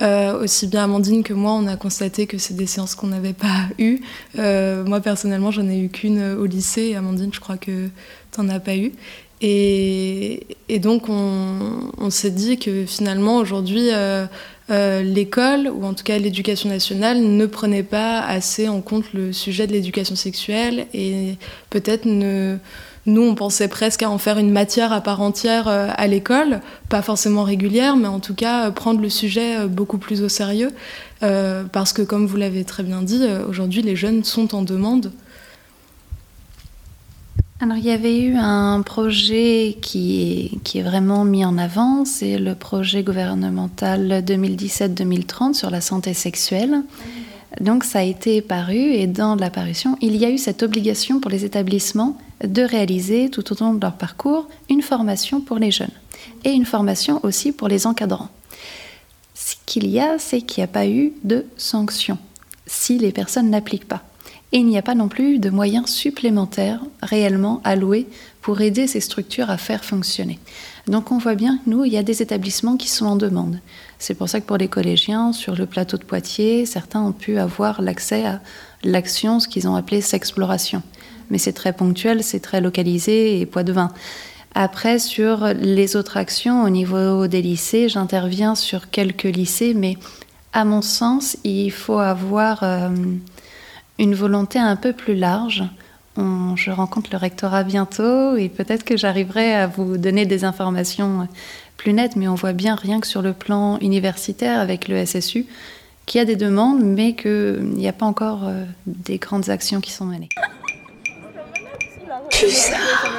[0.00, 3.34] Euh, aussi bien Amandine que moi, on a constaté que c'est des séances qu'on n'avait
[3.34, 4.00] pas eues.
[4.34, 6.94] Moi, personnellement, j'en ai eu qu'une au lycée.
[6.94, 7.88] Amandine, je crois que
[8.32, 8.92] tu n'en as pas eu.
[9.42, 13.90] Et, et donc, on, s'est dit que finalement, aujourd'hui,
[14.70, 19.66] l'école, ou en tout cas l'éducation nationale, ne prenait pas assez en compte le sujet
[19.66, 21.36] de l'éducation sexuelle et
[21.68, 22.56] peut-être ne.
[23.06, 26.60] Nous, on pensait presque à en faire une matière à part entière euh, à l'école,
[26.88, 30.28] pas forcément régulière, mais en tout cas euh, prendre le sujet euh, beaucoup plus au
[30.28, 30.70] sérieux,
[31.20, 35.12] parce que comme vous l'avez très bien dit, aujourd'hui les jeunes sont en demande.
[37.60, 42.06] Alors il y avait eu un projet qui est, qui est vraiment mis en avant,
[42.06, 46.82] c'est le projet gouvernemental 2017-2030 sur la santé sexuelle.
[47.58, 51.18] Donc ça a été paru et dans la parution, il y a eu cette obligation
[51.18, 55.70] pour les établissements de réaliser tout au long de leur parcours une formation pour les
[55.70, 55.90] jeunes
[56.44, 58.28] et une formation aussi pour les encadrants.
[59.34, 62.18] Ce qu'il y a, c'est qu'il n'y a pas eu de sanctions
[62.66, 64.02] si les personnes n'appliquent pas.
[64.52, 68.06] Et il n'y a pas non plus de moyens supplémentaires réellement alloués
[68.42, 70.38] pour aider ces structures à faire fonctionner.
[70.86, 73.60] Donc on voit bien que nous, il y a des établissements qui sont en demande.
[74.00, 77.38] C'est pour ça que pour les collégiens, sur le plateau de Poitiers, certains ont pu
[77.38, 78.40] avoir l'accès à
[78.82, 80.82] l'action, ce qu'ils ont appelé sexploration.
[81.28, 83.92] Mais c'est très ponctuel, c'est très localisé et poids de vin.
[84.54, 89.98] Après, sur les autres actions, au niveau des lycées, j'interviens sur quelques lycées, mais
[90.54, 92.88] à mon sens, il faut avoir euh,
[93.98, 95.62] une volonté un peu plus large.
[96.16, 101.28] Je rencontre le rectorat bientôt et peut-être que j'arriverai à vous donner des informations
[101.80, 105.46] plus nettes, mais on voit bien rien que sur le plan universitaire avec le SSU
[106.04, 109.80] qu'il y a des demandes, mais qu'il n'y a pas encore euh, des grandes actions
[109.80, 110.28] qui sont menées.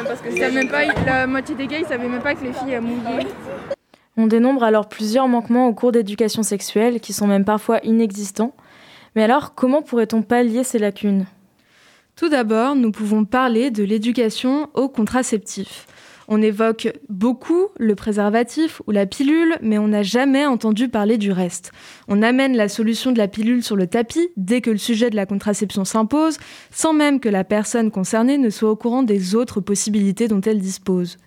[0.06, 2.54] Parce que c'était même pas, la moitié des gars, ils savaient même pas que les
[2.54, 3.28] filles mouillaient.
[4.16, 8.54] On dénombre alors plusieurs manquements au cours d'éducation sexuelle qui sont même parfois inexistants.
[9.16, 11.26] Mais alors, comment pourrait-on pallier ces lacunes?
[12.16, 15.88] Tout d'abord, nous pouvons parler de l'éducation au contraceptif.
[16.28, 21.32] On évoque beaucoup le préservatif ou la pilule, mais on n'a jamais entendu parler du
[21.32, 21.72] reste.
[22.08, 25.16] On amène la solution de la pilule sur le tapis dès que le sujet de
[25.16, 26.38] la contraception s'impose,
[26.72, 30.60] sans même que la personne concernée ne soit au courant des autres possibilités dont elle
[30.60, 31.18] dispose.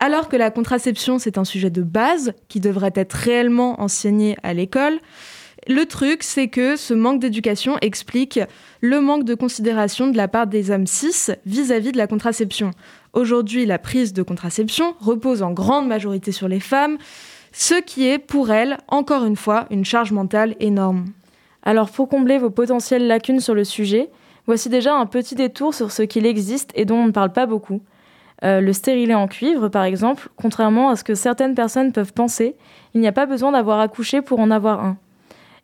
[0.00, 4.52] Alors que la contraception, c'est un sujet de base qui devrait être réellement enseigné à
[4.52, 4.98] l'école,
[5.66, 8.38] le truc, c'est que ce manque d'éducation explique
[8.82, 12.72] le manque de considération de la part des hommes cis vis-à-vis de la contraception.
[13.14, 16.98] Aujourd'hui, la prise de contraception repose en grande majorité sur les femmes,
[17.52, 21.06] ce qui est pour elles, encore une fois, une charge mentale énorme.
[21.62, 24.10] Alors pour combler vos potentielles lacunes sur le sujet,
[24.46, 27.46] voici déjà un petit détour sur ce qu'il existe et dont on ne parle pas
[27.46, 27.80] beaucoup.
[28.42, 32.56] Euh, le stérilet en cuivre, par exemple, contrairement à ce que certaines personnes peuvent penser,
[32.94, 34.96] il n'y a pas besoin d'avoir accouché pour en avoir un.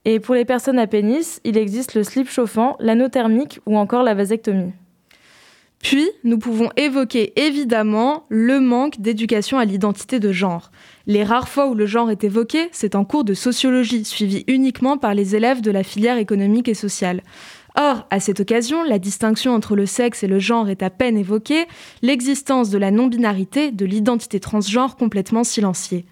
[0.05, 4.05] Et pour les personnes à pénis, il existe le slip chauffant, l'anneau thermique ou encore
[4.05, 4.73] la vasectomie.
[5.83, 10.71] Puis, nous pouvons évoquer évidemment le manque d'éducation à l'identité de genre.
[11.07, 14.99] Les rares fois où le genre est évoqué, c'est en cours de sociologie, suivi uniquement
[14.99, 17.23] par les élèves de la filière économique et sociale.
[17.76, 21.16] Or, à cette occasion, la distinction entre le sexe et le genre est à peine
[21.16, 21.66] évoquée,
[22.02, 26.04] l'existence de la non-binarité, de l'identité transgenre complètement silenciée.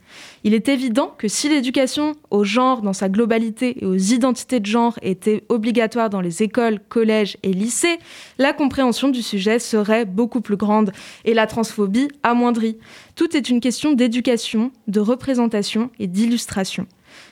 [0.44, 4.66] Il est évident que si l'éducation au genre dans sa globalité et aux identités de
[4.66, 7.98] genre était obligatoire dans les écoles, collèges et lycées,
[8.38, 10.92] la compréhension du sujet serait beaucoup plus grande
[11.24, 12.78] et la transphobie amoindrie.
[13.16, 16.86] Tout est une question d'éducation, de représentation et d'illustration.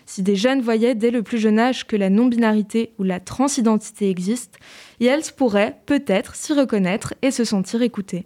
[0.07, 4.09] Si des jeunes voyaient dès le plus jeune âge que la non-binarité ou la transidentité
[4.09, 4.57] existe,
[5.01, 8.25] et elles pourraient peut-être s'y reconnaître et se sentir écoutées.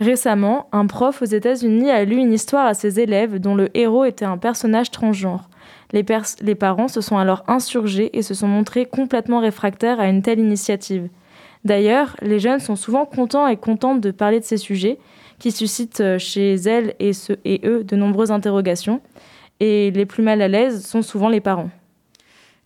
[0.00, 4.04] Récemment, un prof aux États-Unis a lu une histoire à ses élèves dont le héros
[4.04, 5.48] était un personnage transgenre.
[5.92, 6.02] Les,
[6.54, 11.08] parents se sont alors insurgés et se sont montrés complètement réfractaires à une telle initiative.
[11.64, 14.98] D'ailleurs, les jeunes sont souvent contents et contentes de parler de ces sujets,
[15.38, 19.00] qui suscitent euh, chez elles et eux de nombreuses interrogations,
[19.60, 21.70] et les plus mal à l'aise sont souvent les parents.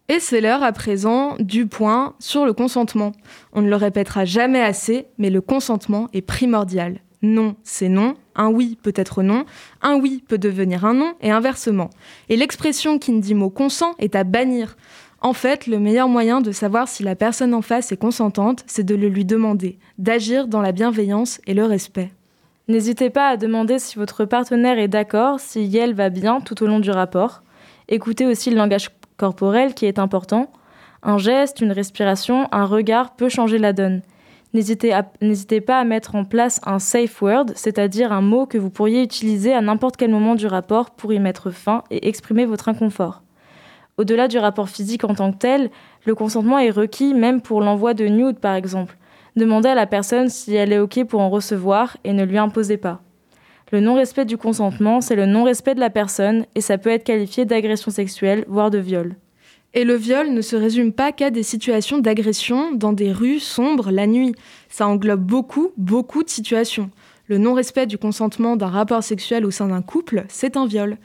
[0.09, 3.13] Et c'est l'heure à présent du point sur le consentement.
[3.53, 6.99] On ne le répétera jamais assez, mais le consentement est primordial.
[7.23, 8.15] Non, c'est non.
[8.35, 9.45] Un oui peut être non.
[9.83, 11.91] Un oui peut devenir un non et inversement.
[12.29, 14.77] Et l'expression qui ne dit mot consent est à bannir.
[15.21, 18.85] En fait, le meilleur moyen de savoir si la personne en face est consentante, c'est
[18.85, 22.11] de le lui demander, d'agir dans la bienveillance et le respect.
[22.71, 26.69] N'hésitez pas à demander si votre partenaire est d'accord, si elle va bien tout au
[26.69, 27.43] long du rapport.
[27.89, 30.53] Écoutez aussi le langage corporel qui est important.
[31.03, 34.03] Un geste, une respiration, un regard peut changer la donne.
[34.55, 39.03] N'hésitez pas à mettre en place un safe word, c'est-à-dire un mot que vous pourriez
[39.03, 43.25] utiliser à n'importe quel moment du rapport pour y mettre fin et exprimer votre inconfort.
[43.99, 45.71] Au-delà du rapport physique en tant que tel,
[46.07, 48.97] le consentement est requis même pour l'envoi de nudes par exemple.
[49.41, 52.77] Demandez à la personne si elle est OK pour en recevoir et ne lui imposez
[52.77, 53.01] pas.
[53.73, 57.47] Le non-respect du consentement, c'est le non-respect de la personne et ça peut être qualifié
[57.47, 59.17] d'agression sexuelle, voire de viol.
[59.73, 63.91] Et le viol ne se résume pas qu'à des situations d'agression dans des rues sombres
[63.91, 64.35] la nuit.
[64.69, 66.91] Ça englobe beaucoup, beaucoup de situations.
[67.27, 70.99] Le non-respect du consentement d'un rapport sexuel au sein d'un couple, c'est un viol.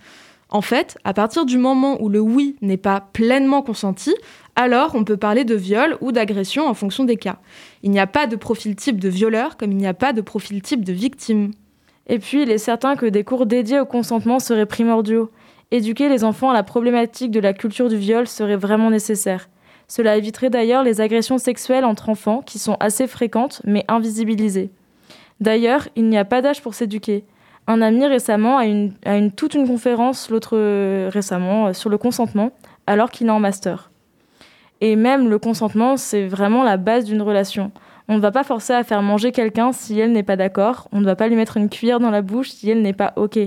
[0.50, 4.14] En fait, à partir du moment où le oui n'est pas pleinement consenti,
[4.56, 7.38] alors on peut parler de viol ou d'agression en fonction des cas.
[7.84, 10.22] Il n'y a pas de profil type de violeur comme il n'y a pas de
[10.22, 11.52] profil type de victime.
[12.08, 15.32] Et puis, il est certain que des cours dédiés au consentement seraient primordiaux.
[15.72, 19.50] Éduquer les enfants à la problématique de la culture du viol serait vraiment nécessaire.
[19.88, 24.70] Cela éviterait d'ailleurs les agressions sexuelles entre enfants qui sont assez fréquentes mais invisibilisées.
[25.42, 27.26] D'ailleurs, il n'y a pas d'âge pour s'éduquer.
[27.68, 32.52] Un ami récemment a une, toute une conférence, l'autre euh, récemment, euh, sur le consentement,
[32.86, 33.90] alors qu'il est en master.
[34.82, 37.72] Et même le consentement, c'est vraiment la base d'une relation.
[38.08, 40.88] On ne va pas forcer à faire manger quelqu'un si elle n'est pas d'accord.
[40.92, 43.14] On ne va pas lui mettre une cuillère dans la bouche si elle n'est pas
[43.16, 43.40] OK.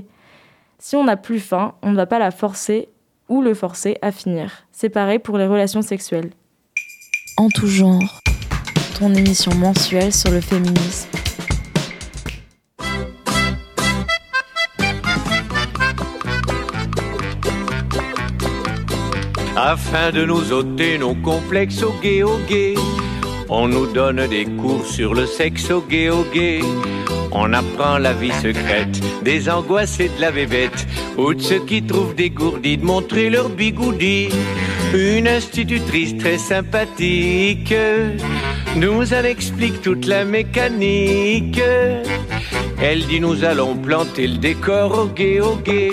[0.78, 2.88] Si on n'a plus faim, on ne va pas la forcer
[3.28, 4.66] ou le forcer à finir.
[4.72, 6.30] C'est pareil pour les relations sexuelles.
[7.36, 8.20] En tout genre,
[8.98, 11.27] ton émission mensuelle sur le féminisme.
[19.60, 22.76] Afin de nous ôter nos complexes au gay au gay,
[23.48, 26.60] on nous donne des cours sur le sexe au gay au gay.
[27.32, 30.86] On apprend la vie secrète des angoisses et de la bébête,
[31.16, 34.28] ou de ceux qui trouvent dégourdis de montrer leur bigoudi.
[34.94, 37.74] Une institutrice très sympathique
[38.76, 41.60] nous en explique toute la mécanique.
[42.80, 45.90] Elle dit nous allons planter le décor au gay au gay.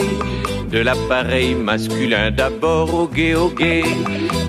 [0.69, 3.83] De l'appareil masculin d'abord au gay au gay.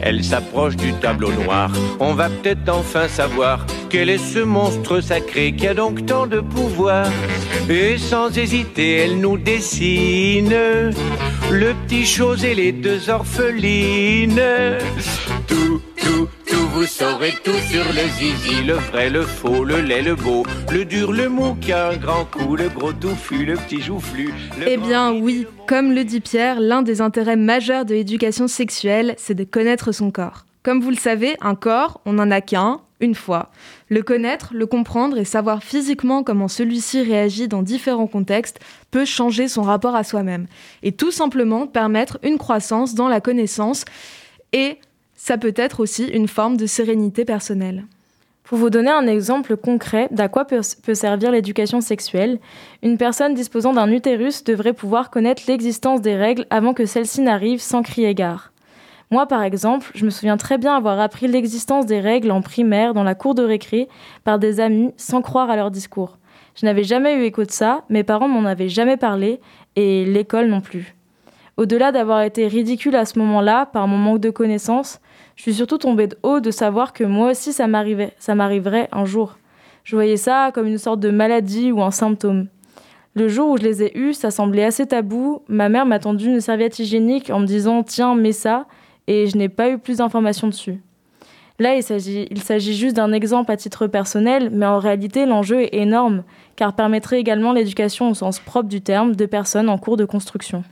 [0.02, 1.70] Elle s'approche du tableau noir.
[2.00, 6.40] On va peut-être enfin savoir quel est ce monstre sacré qui a donc tant de
[6.40, 7.06] pouvoir.
[7.68, 10.54] Et sans hésiter, elle nous dessine
[11.50, 14.40] le petit chose et les deux orphelines.
[15.46, 16.28] Tout, tout,
[16.76, 20.84] vous saurez tout sur le zizi, le vrai, le faux, le laid, le beau, le
[20.84, 24.34] dur, le mou qui a un grand coup, le gros touffu, le petit joufflu.
[24.58, 29.14] le Eh bien oui, comme le dit Pierre, l'un des intérêts majeurs de l'éducation sexuelle,
[29.16, 30.44] c'est de connaître son corps.
[30.62, 33.50] Comme vous le savez, un corps, on n'en a qu'un, une fois.
[33.88, 38.60] Le connaître, le comprendre et savoir physiquement comment celui-ci réagit dans différents contextes
[38.90, 40.46] peut changer son rapport à soi-même.
[40.82, 43.86] Et tout simplement permettre une croissance dans la connaissance
[44.52, 44.78] et
[45.16, 47.84] ça peut être aussi une forme de sérénité personnelle.
[48.44, 50.62] Pour vous donner un exemple concret d'à quoi peut,
[50.94, 52.38] servir l'éducation sexuelle,
[52.84, 57.60] une personne disposant d'un utérus devrait pouvoir connaître l'existence des règles avant que celles-ci n'arrivent
[57.60, 58.52] sans crier gare.
[59.10, 62.94] Moi, par exemple, je me souviens très bien avoir appris l'existence des règles en primaire
[62.94, 63.88] dans la cour de récré
[64.22, 66.18] par des amis sans croire à leur discours.
[66.54, 69.40] Je n'avais jamais eu écho de ça, mes parents m'en avaient jamais parlé,
[69.74, 70.94] et l'école non plus.
[71.56, 75.00] Au-delà d'avoir été ridicule à ce moment-là par mon manque de connaissances,
[75.36, 79.38] je suis surtout tombée de haut de savoir que moi aussi ça m'arriverait un jour.
[79.84, 82.48] Je voyais ça comme une sorte de maladie ou un symptôme.
[83.14, 85.42] Le jour où je les ai eus, ça semblait assez tabou.
[85.48, 88.66] Ma mère m'a tendu une serviette hygiénique en me disant Tiens, mets ça,
[89.06, 90.82] et je n'ai pas eu plus d'informations dessus.
[91.58, 95.62] Là, il s'agit, il s'agit juste d'un exemple à titre personnel, mais en réalité, l'enjeu
[95.62, 96.24] est énorme,
[96.56, 100.62] car permettrait également l'éducation au sens propre du terme de personnes en cours de construction.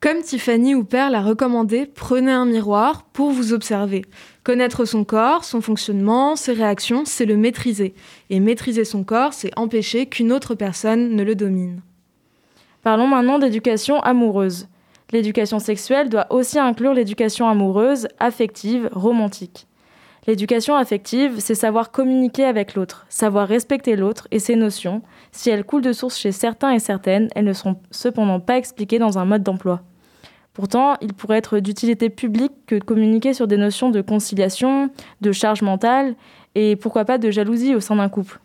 [0.00, 4.04] Comme Tiffany Hooper l'a recommandé, prenez un miroir pour vous observer.
[4.44, 7.94] Connaître son corps, son fonctionnement, ses réactions, c'est le maîtriser.
[8.28, 11.80] Et maîtriser son corps, c'est empêcher qu'une autre personne ne le domine.
[12.82, 14.68] Parlons maintenant d'éducation amoureuse.
[15.12, 19.66] L'éducation sexuelle doit aussi inclure l'éducation amoureuse, affective, romantique.
[20.26, 25.02] L'éducation affective, c'est savoir communiquer avec l'autre, savoir respecter l'autre et ses notions.
[25.36, 28.98] Si elles coulent de source chez certains et certaines, elles ne sont cependant pas expliquées
[28.98, 29.82] dans un mode d'emploi.
[30.54, 34.88] Pourtant, il pourrait être d'utilité publique que de communiquer sur des notions de conciliation,
[35.20, 36.14] de charge mentale
[36.54, 38.40] et pourquoi pas de jalousie au sein d'un couple.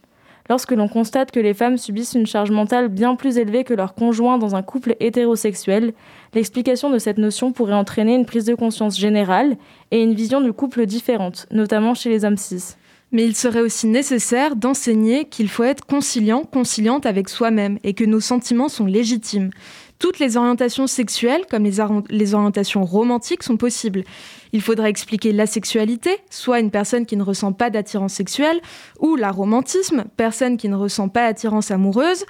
[0.50, 3.96] Lorsque l'on constate que les femmes subissent une charge mentale bien plus élevée que leurs
[3.96, 5.94] conjoints dans un couple hétérosexuel,
[6.34, 9.56] l'explication de cette notion pourrait entraîner une prise de conscience générale
[9.92, 12.76] et une vision du couple différente, notamment chez les hommes cis.
[13.12, 18.06] Mais il serait aussi nécessaire d'enseigner qu'il faut être conciliant, conciliante avec soi-même et que
[18.06, 19.52] nos sentiments sont légitimes.
[20.00, 24.04] Toutes les orientations sexuelles, comme les, or- les orientations romantiques, sont possibles.
[24.54, 28.62] Il faudra expliquer la sexualité, soit une personne qui ne ressent pas d'attirance sexuelle,
[29.00, 32.26] ou la romantisme, personne qui ne ressent pas d'attirance amoureuse.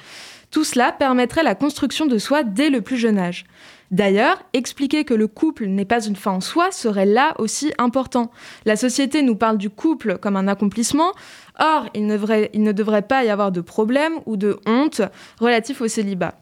[0.50, 3.46] Tout cela permettrait la construction de soi dès le plus jeune âge.
[3.92, 8.32] D'ailleurs, expliquer que le couple n'est pas une fin en soi serait là aussi important.
[8.66, 11.12] La société nous parle du couple comme un accomplissement,
[11.60, 15.02] or il ne, devrait, pas y avoir de problème ou de honte
[15.40, 16.36] relatif au célibat.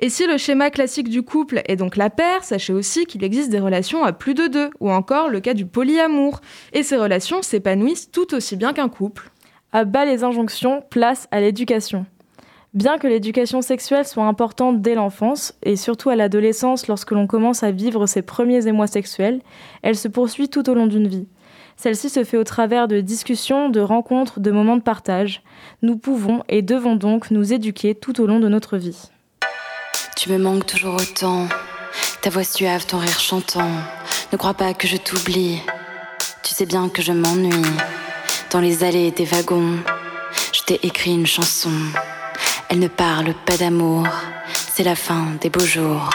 [0.00, 3.50] Et si le schéma classique du couple est donc la paire, sachez aussi qu'il existe
[3.50, 6.40] des relations à plus de deux, ou encore le cas du polyamour.
[6.74, 9.30] Et ces relations s'épanouissent tout aussi bien qu'un couple.
[9.70, 12.04] À bas les injonctions, place à l'éducation.
[12.74, 17.62] Bien que l'éducation sexuelle soit importante dès l'enfance, et surtout à l'adolescence lorsque l'on commence
[17.62, 19.42] à vivre ses premiers émois sexuels,
[19.82, 21.26] elle se poursuit tout au long d'une vie.
[21.76, 25.42] Celle-ci se fait au travers de discussions, de rencontres, de moments de partage.
[25.82, 29.10] Nous pouvons et devons donc nous éduquer tout au long de notre vie.
[30.16, 31.48] Tu me manques toujours autant.
[32.22, 33.68] Ta voix suave, ton rire chantant.
[34.32, 35.58] Ne crois pas que je t'oublie.
[36.42, 37.50] Tu sais bien que je m'ennuie.
[38.50, 39.76] Dans les allées des wagons,
[40.54, 41.70] je t'ai écrit une chanson.
[42.72, 44.06] Elle ne parle pas d'amour,
[44.54, 46.08] c'est la fin des beaux jours.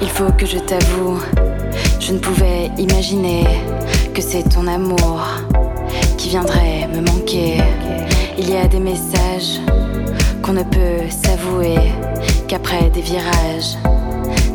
[0.00, 1.20] Il faut que je t'avoue,
[2.00, 3.44] je ne pouvais imaginer
[4.14, 5.20] que c'est ton amour
[6.16, 7.58] qui viendrait me manquer.
[8.38, 9.60] Il y a des messages
[10.40, 11.76] qu'on ne peut s'avouer
[12.48, 13.76] qu'après des virages,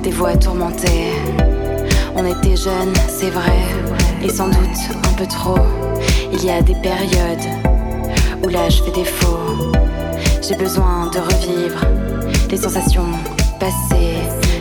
[0.02, 1.14] des voix tourmentées.
[2.16, 3.62] On était jeunes, c'est vrai,
[4.24, 5.60] et sans doute un peu trop.
[6.34, 7.61] Il y a des périodes
[8.44, 9.40] où l'âge fait défaut.
[10.42, 11.82] J'ai besoin de revivre
[12.50, 13.08] les sensations
[13.60, 14.18] passées,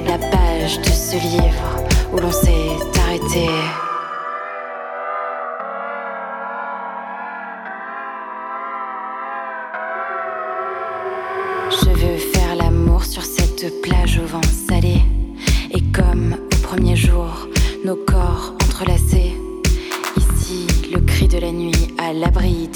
[0.07, 1.81] la page de ce livre
[2.13, 3.49] où l'on s'est arrêté.
[11.71, 15.03] Je veux faire l'amour sur cette plage au vent salé.
[15.73, 17.49] Et comme au premier jour,
[17.85, 19.35] nos corps entrelacés.
[20.17, 22.69] Ici, le cri de la nuit à l'abri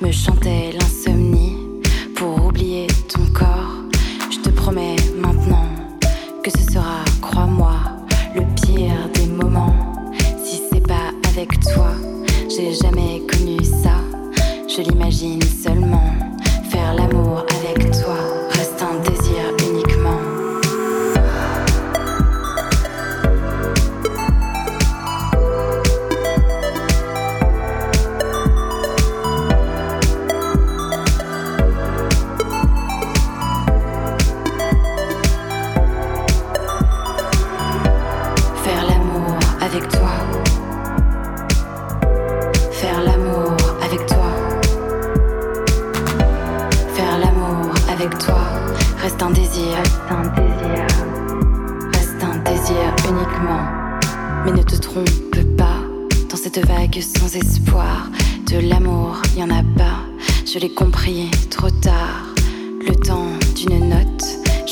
[0.00, 1.56] me chantait l'insomnie
[2.14, 3.74] pour oublier ton corps.
[4.30, 5.68] Je te promets maintenant
[6.42, 7.76] que ce sera, crois-moi,
[8.34, 9.74] le pire des moments.
[10.44, 11.92] Si c'est pas avec toi,
[12.48, 14.00] j'ai jamais connu ça.
[14.68, 15.42] Je l'imagine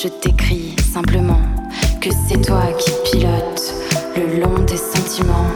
[0.02, 1.38] je t'écris simplement
[2.00, 3.72] que c'est toi qui pilotes
[4.16, 5.46] le long des sentiments.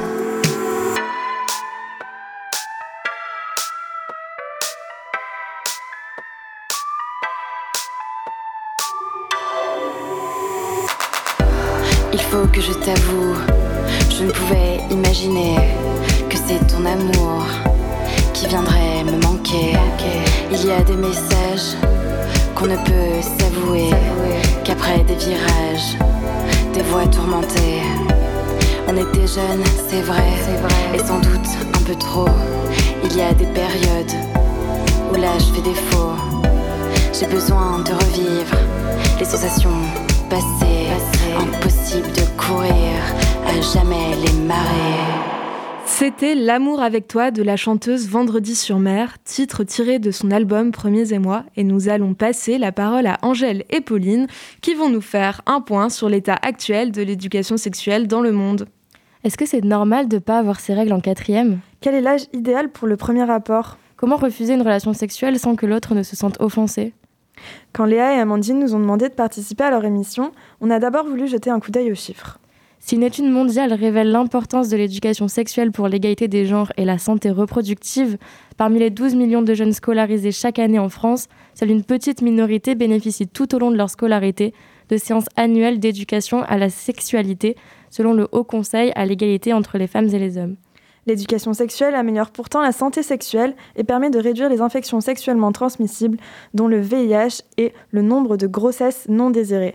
[12.13, 13.35] Il faut que je t'avoue,
[14.11, 15.57] je ne pouvais imaginer
[16.31, 17.43] que c'est ton amour
[18.33, 19.73] qui viendrait me manquer.
[20.53, 21.75] Il y a des messages
[22.57, 23.91] qu'on ne peut s'avouer
[24.65, 25.99] qu'après des virages,
[26.73, 27.83] des voix tourmentées.
[28.89, 30.25] On était jeunes, c'est vrai,
[30.95, 32.29] et sans doute un peu trop.
[33.05, 34.17] Il y a des périodes
[35.13, 36.15] où l'âge fait défaut.
[37.13, 38.57] J'ai besoin de revivre
[39.19, 39.83] les sensations
[40.31, 40.89] passées.
[41.39, 42.97] Impossible de courir
[43.47, 45.36] à jamais les marées.
[45.99, 50.71] C'était L'amour avec toi de la chanteuse Vendredi sur mer, titre tiré de son album
[50.71, 54.27] Premiers émois, et nous allons passer la parole à Angèle et Pauline
[54.61, 58.69] qui vont nous faire un point sur l'état actuel de l'éducation sexuelle dans le monde.
[59.25, 61.61] Est-ce que c'est normal de ne pas avoir ses règles en quatrième?
[61.81, 63.79] Quel est l'âge idéal pour le premier rapport?
[63.97, 66.93] Comment refuser une relation sexuelle sans que l'autre ne se sente offensé?
[67.73, 71.07] Quand Léa et Amandine nous ont demandé de participer à leur émission, on a d'abord
[71.07, 72.39] voulu jeter un coup d'œil aux chiffres.
[72.89, 76.99] Si une étude mondiale révèle l'importance de l'éducation sexuelle pour l'égalité des genres et la
[76.99, 78.17] santé reproductive,
[78.57, 82.77] parmi les 12 millions de jeunes scolarisés chaque année en France, seule une petite minorité
[82.77, 84.55] bénéficie tout au long de leur scolarité
[84.89, 87.57] de séances annuelles d'éducation à la sexualité,
[87.91, 90.55] selon le Haut Conseil à l'égalité entre les femmes et les hommes.
[91.07, 96.19] L'éducation sexuelle améliore pourtant la santé sexuelle et permet de réduire les infections sexuellement transmissibles,
[96.55, 99.75] dont le VIH et le nombre de grossesses non désirées.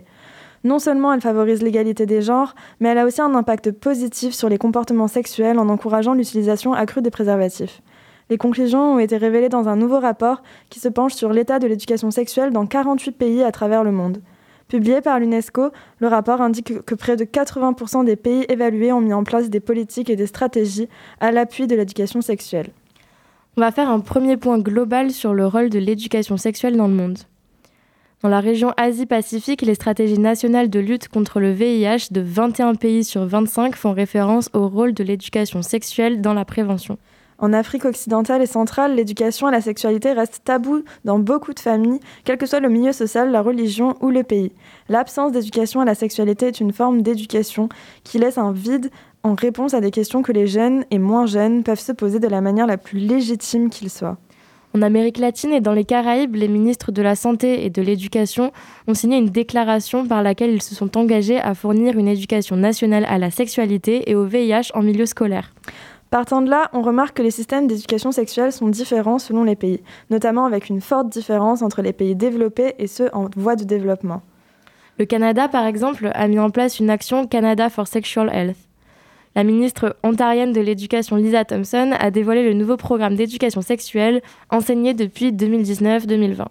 [0.64, 4.48] Non seulement elle favorise l'égalité des genres, mais elle a aussi un impact positif sur
[4.48, 7.82] les comportements sexuels en encourageant l'utilisation accrue des préservatifs.
[8.30, 11.66] Les conclusions ont été révélées dans un nouveau rapport qui se penche sur l'état de
[11.66, 14.22] l'éducation sexuelle dans 48 pays à travers le monde.
[14.68, 19.12] Publié par l'UNESCO, le rapport indique que près de 80% des pays évalués ont mis
[19.12, 20.88] en place des politiques et des stratégies
[21.20, 22.70] à l'appui de l'éducation sexuelle.
[23.58, 26.94] On va faire un premier point global sur le rôle de l'éducation sexuelle dans le
[26.94, 27.18] monde.
[28.22, 33.02] Dans la région Asie-Pacifique, les stratégies nationales de lutte contre le VIH de 21 pays
[33.02, 36.98] sur 25 font référence au rôle de l'éducation sexuelle dans la prévention.
[37.40, 41.98] En Afrique occidentale et centrale, l'éducation à la sexualité reste tabou dans beaucoup de familles,
[42.22, 44.52] quel que soit le milieu social, la religion ou le pays.
[44.88, 47.68] L'absence d'éducation à la sexualité est une forme d'éducation
[48.04, 48.92] qui laisse un vide
[49.24, 52.28] en réponse à des questions que les jeunes et moins jeunes peuvent se poser de
[52.28, 54.16] la manière la plus légitime qu'il soit.
[54.74, 58.52] En Amérique latine et dans les Caraïbes, les ministres de la Santé et de l'Éducation
[58.88, 63.04] ont signé une déclaration par laquelle ils se sont engagés à fournir une éducation nationale
[63.06, 65.52] à la sexualité et au VIH en milieu scolaire.
[66.08, 69.80] Partant de là, on remarque que les systèmes d'éducation sexuelle sont différents selon les pays,
[70.10, 74.22] notamment avec une forte différence entre les pays développés et ceux en voie de développement.
[74.98, 78.71] Le Canada, par exemple, a mis en place une action Canada for Sexual Health.
[79.34, 84.20] La ministre ontarienne de l'Éducation Lisa Thompson a dévoilé le nouveau programme d'éducation sexuelle
[84.50, 86.44] enseigné depuis 2019-2020.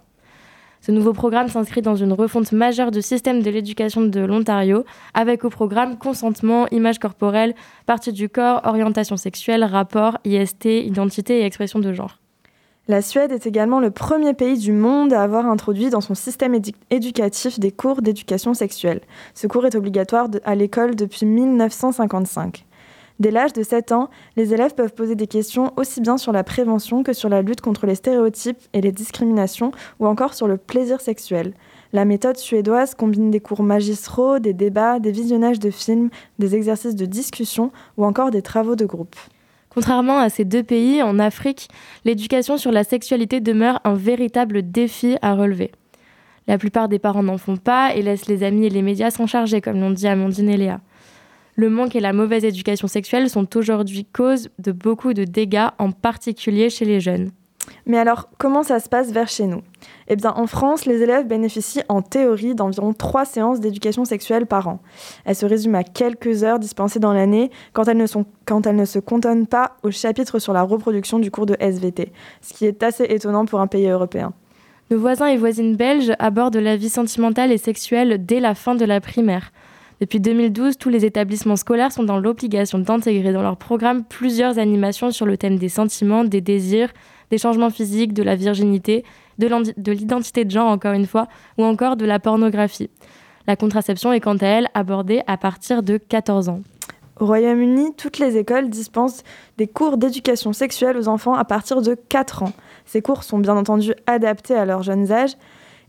[0.80, 5.44] Ce nouveau programme s'inscrit dans une refonte majeure du système de l'éducation de l'Ontario, avec
[5.44, 7.54] au programme consentement, image corporelle,
[7.86, 12.18] partie du corps, orientation sexuelle, rapport, IST, identité et expression de genre.
[12.88, 16.56] La Suède est également le premier pays du monde à avoir introduit dans son système
[16.56, 19.02] édu- éducatif des cours d'éducation sexuelle.
[19.34, 22.64] Ce cours est obligatoire à l'école depuis 1955.
[23.22, 26.42] Dès l'âge de 7 ans, les élèves peuvent poser des questions aussi bien sur la
[26.42, 29.70] prévention que sur la lutte contre les stéréotypes et les discriminations
[30.00, 31.54] ou encore sur le plaisir sexuel.
[31.92, 36.10] La méthode suédoise combine des cours magistraux, des débats, des visionnages de films,
[36.40, 39.14] des exercices de discussion ou encore des travaux de groupe.
[39.68, 41.68] Contrairement à ces deux pays, en Afrique,
[42.04, 45.70] l'éducation sur la sexualité demeure un véritable défi à relever.
[46.48, 49.28] La plupart des parents n'en font pas et laissent les amis et les médias s'en
[49.28, 50.80] charger, comme l'ont dit Amandine et Léa.
[51.54, 55.90] Le manque et la mauvaise éducation sexuelle sont aujourd'hui cause de beaucoup de dégâts, en
[55.92, 57.30] particulier chez les jeunes.
[57.86, 59.62] Mais alors, comment ça se passe vers chez nous?
[60.08, 64.66] Eh bien, en France, les élèves bénéficient en théorie d'environ trois séances d'éducation sexuelle par
[64.66, 64.80] an.
[65.24, 68.74] Elles se résument à quelques heures dispensées dans l'année quand, elles ne sont- quand elles
[68.76, 72.66] ne se cantonnent pas au chapitre sur la reproduction du cours de SVT, ce qui
[72.66, 74.32] est assez étonnant pour un pays européen.
[74.90, 78.84] Nos voisins et voisines belges abordent la vie sentimentale et sexuelle dès la fin de
[78.84, 79.52] la primaire.
[80.02, 85.12] Depuis 2012, tous les établissements scolaires sont dans l'obligation d'intégrer dans leur programme plusieurs animations
[85.12, 86.92] sur le thème des sentiments, des désirs,
[87.30, 89.04] des changements physiques, de la virginité,
[89.38, 89.46] de
[89.92, 92.90] l'identité de genre encore une fois, ou encore de la pornographie.
[93.46, 96.62] La contraception est quant à elle abordée à partir de 14 ans.
[97.20, 99.22] Au Royaume-Uni, toutes les écoles dispensent
[99.56, 102.52] des cours d'éducation sexuelle aux enfants à partir de 4 ans.
[102.86, 105.36] Ces cours sont bien entendu adaptés à leurs jeunes âges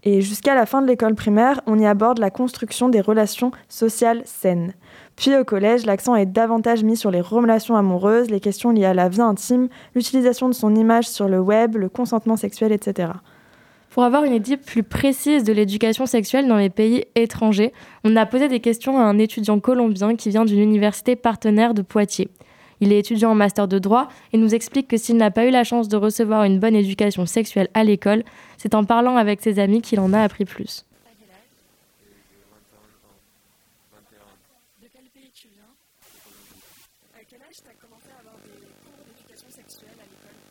[0.03, 4.21] et jusqu'à la fin de l'école primaire, on y aborde la construction des relations sociales
[4.25, 4.73] saines.
[5.15, 8.93] Puis au collège, l'accent est davantage mis sur les relations amoureuses, les questions liées à
[8.93, 13.11] la vie intime, l'utilisation de son image sur le web, le consentement sexuel, etc.
[13.91, 17.71] Pour avoir une idée plus précise de l'éducation sexuelle dans les pays étrangers,
[18.03, 21.83] on a posé des questions à un étudiant colombien qui vient d'une université partenaire de
[21.83, 22.29] Poitiers.
[22.83, 25.51] Il est étudiant en master de droit et nous explique que s'il n'a pas eu
[25.51, 28.25] la chance de recevoir une bonne éducation sexuelle à l'école,
[28.57, 30.85] c'est en parlant avec ses amis qu'il en a appris plus.
[34.81, 35.71] De quel pays tu viens
[37.15, 40.43] À quel âge tu as commencé à avoir des cours d'éducation sexuelle à l'école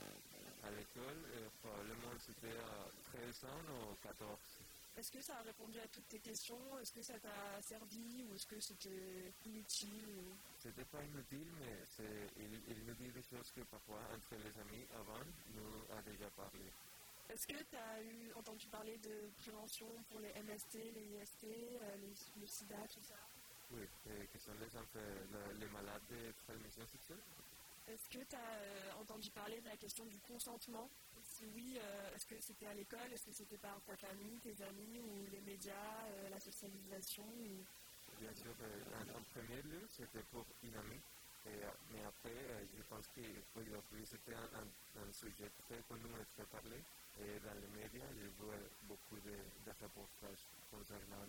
[0.65, 4.41] À l'école, euh, probablement c'était à 13 ans ou 14.
[4.99, 6.61] Est-ce que ça a répondu à toutes tes questions?
[6.79, 12.29] Est-ce que ça t'a servi ou est-ce que c'était inutile C'était pas inutile, mais c'est,
[12.37, 15.25] il, il nous dit des choses que parfois entre les amis avant
[15.57, 16.69] nous a déjà parlé.
[17.31, 21.97] Est-ce que tu as eu, entendu parler de prévention pour les MST, les IST, euh,
[21.97, 23.17] les, le sida, tout ça?
[23.73, 24.69] Oui, et que sont les,
[25.59, 27.25] les malades de transmission sexuelle.
[27.89, 30.89] Est-ce que tu as entendu parler de la question du consentement?
[31.25, 33.13] Si oui, euh, est-ce que c'était à l'école?
[33.13, 37.25] Est-ce que c'était par ta famille, tes amis ou les médias, euh, la socialisation
[38.21, 41.01] Bien sûr, euh, en, premier lieu, c'était pour une amie.
[41.47, 44.63] Et, euh, mais après, euh, je pense qu'aujourd'hui, c'était un,
[45.03, 46.79] un, sujet très connu et très parlé.
[47.19, 51.27] Et dans les médias, je vois beaucoup de, de reportages concernant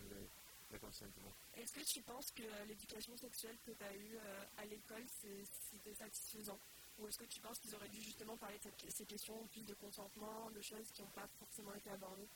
[1.56, 5.04] Est-ce que tu penses que euh, l'éducation sexuelle que tu as eue euh, à l'école,
[5.08, 6.58] c'était satisfaisant?
[6.98, 9.62] Ou est-ce que tu penses qu'ils auraient dû justement parler de cette- ces questions plus
[9.64, 12.28] de consentement, de choses qui n'ont pas forcément été abordées?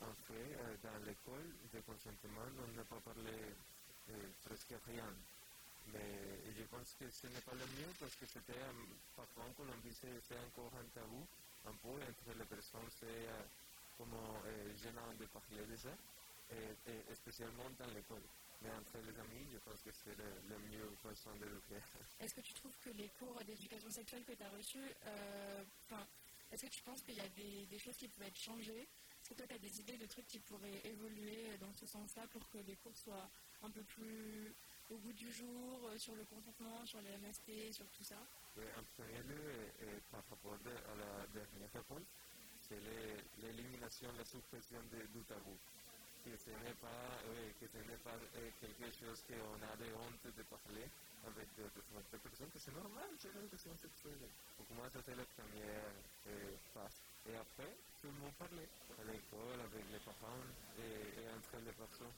[0.00, 3.54] En fait, euh, dans l'école de consentement, on n'a pas parlé
[4.44, 5.08] presque rien.
[5.92, 8.60] Mais je pense que ce n'est pas le mieux parce que c'était,
[9.16, 11.26] parfois en Colombie, c'est encore un tabou,
[11.66, 13.42] un peu entre les personnes, c'est euh,
[13.98, 15.90] comme euh, gênant de parler de ça,
[16.52, 18.22] et, et spécialement dans l'école.
[18.62, 21.82] Mais entre les amis, je pense que c'est le, le mieux façon d'éduquer.
[22.20, 25.64] Est-ce que tu trouves que les cours d'éducation sexuelle que tu as reçus, euh,
[26.52, 28.82] est-ce que tu penses qu'il y a des, des choses qui pourraient être changées?
[29.22, 32.26] Est-ce que toi, tu as des idées de trucs qui pourraient évoluer dans ce sens-là
[32.28, 33.28] pour que les cours soient
[33.62, 34.54] un peu plus
[34.90, 38.18] au goût du jour euh, sur le consentement, sur les MST, sur tout ça?
[38.56, 39.40] Oui, en premier lieu,
[39.80, 42.06] et, et par rapport de- à la dernière réponse,
[42.68, 42.78] c'est
[43.42, 45.56] l'élimination, la suppression de- du tabou.
[46.22, 50.42] Que ce n'est pas, oui, que pas euh, quelque chose qu'on a de honte de
[50.46, 50.86] parler
[51.26, 54.30] avec d'autres d'autres personnes, que c'est normal, c'est l'éducation sexuelle.
[54.56, 55.90] Pour moi, c'est la première
[56.30, 57.02] euh, phase.
[57.26, 60.46] Et après, tout le monde parlait à l'école, avec les parents
[60.78, 62.14] et, et entre les personnes.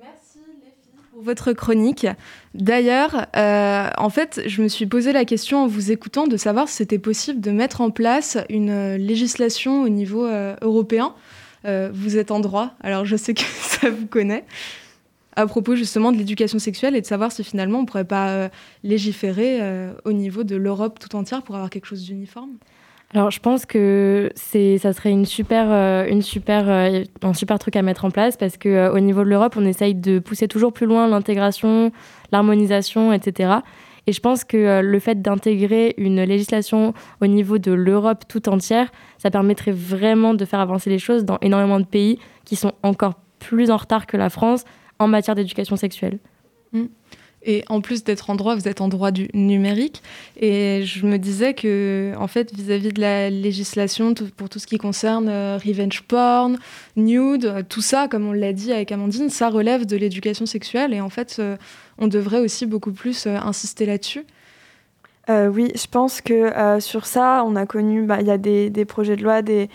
[0.00, 2.06] Merci les filles pour votre chronique.
[2.54, 6.68] D'ailleurs, euh, en fait, je me suis posé la question en vous écoutant de savoir
[6.68, 11.14] si c'était possible de mettre en place une euh, législation au niveau euh, européen.
[11.64, 14.44] Euh, vous êtes en droit, alors je sais que ça vous connaît.
[15.34, 18.28] À propos justement de l'éducation sexuelle et de savoir si finalement on ne pourrait pas
[18.28, 18.48] euh,
[18.82, 22.50] légiférer euh, au niveau de l'Europe tout entière pour avoir quelque chose d'uniforme.
[23.14, 25.70] Alors, je pense que ça serait une super,
[26.08, 26.68] une super,
[27.22, 29.66] un super truc à mettre en place parce que euh, au niveau de l'Europe, on
[29.66, 31.92] essaye de pousser toujours plus loin l'intégration,
[32.32, 33.56] l'harmonisation, etc.
[34.06, 38.48] Et je pense que euh, le fait d'intégrer une législation au niveau de l'Europe tout
[38.48, 42.72] entière, ça permettrait vraiment de faire avancer les choses dans énormément de pays qui sont
[42.82, 44.64] encore plus en retard que la France
[44.98, 46.18] en matière d'éducation sexuelle.
[46.72, 46.86] Mm.
[47.44, 50.00] Et en plus d'être en droit, vous êtes en droit du numérique.
[50.40, 54.78] Et je me disais que, en fait, vis-à-vis de la législation pour tout ce qui
[54.78, 56.56] concerne euh, revenge porn,
[56.96, 60.94] nude, euh, tout ça, comme on l'a dit avec Amandine, ça relève de l'éducation sexuelle.
[60.94, 61.42] Et en fait,
[61.98, 64.24] on devrait aussi beaucoup plus euh, insister là-dessus.
[65.30, 68.38] Euh, oui, je pense que euh, sur ça, on a connu, bah, il y a
[68.38, 69.68] des, projets de loi, des,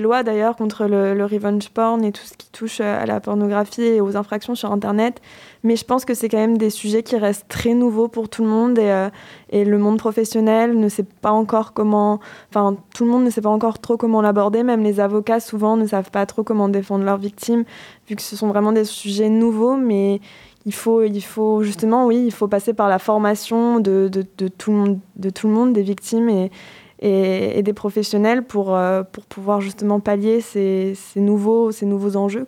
[0.00, 4.00] lois d'ailleurs contre le, revenge porn et tout ce qui touche à la pornographie et
[4.00, 5.20] aux infractions sur Internet.
[5.64, 8.42] Mais je pense que c'est quand même des sujets qui restent très nouveaux pour tout
[8.42, 9.08] le monde et,
[9.50, 13.42] et le monde professionnel ne sait pas encore comment, enfin tout le monde ne sait
[13.42, 14.62] pas encore trop comment l'aborder.
[14.62, 17.64] Même les avocats souvent ne savent pas trop comment défendre leurs victimes,
[18.08, 20.22] vu que ce sont vraiment des sujets nouveaux, mais
[20.66, 24.10] il faut, il faut justement, oui, il faut passer par la formation de,
[24.58, 29.24] tout, le monde, de tout le monde, des victimes et, des professionnels pour, euh, pour
[29.24, 32.46] pouvoir justement pallier ces, nouveaux, ces nouveaux enjeux.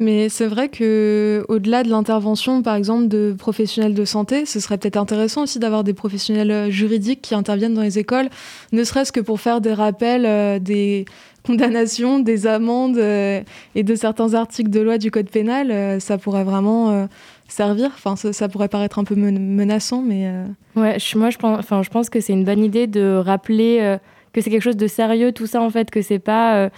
[0.00, 4.78] Mais c'est vrai que au-delà de l'intervention, par exemple, de professionnels de santé, ce serait
[4.78, 8.30] peut-être intéressant aussi d'avoir des professionnels euh, juridiques qui interviennent dans les écoles,
[8.72, 11.04] ne serait-ce que pour faire des rappels euh, des
[11.46, 13.42] condamnations, des amendes euh,
[13.74, 16.00] et de certains articles de loi du code pénal.
[16.00, 17.06] ça pourrait vraiment
[17.48, 17.90] servir.
[17.94, 20.30] Enfin, ça, pourrait paraître un peu men- menaçant, mais
[20.76, 23.96] Ouais, moi je pense, je pense que c'est une bonne idée de rappeler
[24.32, 26.70] que c'est quelque chose de sérieux, tout ça en fait, que c'est pas.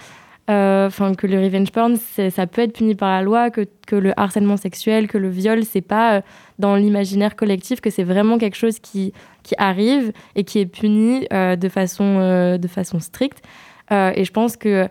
[0.49, 4.11] Euh, que le revenge porn, ça peut être puni par la loi, que, que le
[4.19, 6.21] harcèlement sexuel, que le viol, c'est pas euh,
[6.59, 9.13] dans l'imaginaire collectif, que c'est vraiment quelque chose qui,
[9.43, 13.41] qui arrive et qui est puni euh, de, façon, de façon stricte.
[13.91, 14.87] Et je pense que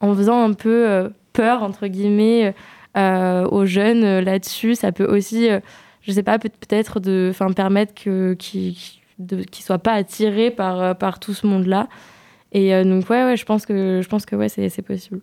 [0.00, 2.54] en faisant un peu peur, entre guillemets,
[2.94, 5.58] aux jeunes là-dessus, ça peut aussi, euh,
[6.02, 8.76] je sais pas, peut- peut-être de, permettre qu'ils
[9.18, 11.88] ne soient pas attirés par, par tout ce monde-là.
[12.52, 15.20] Et euh, donc, ouais, ouais, je pense que, je pense que ouais, c'est, possible.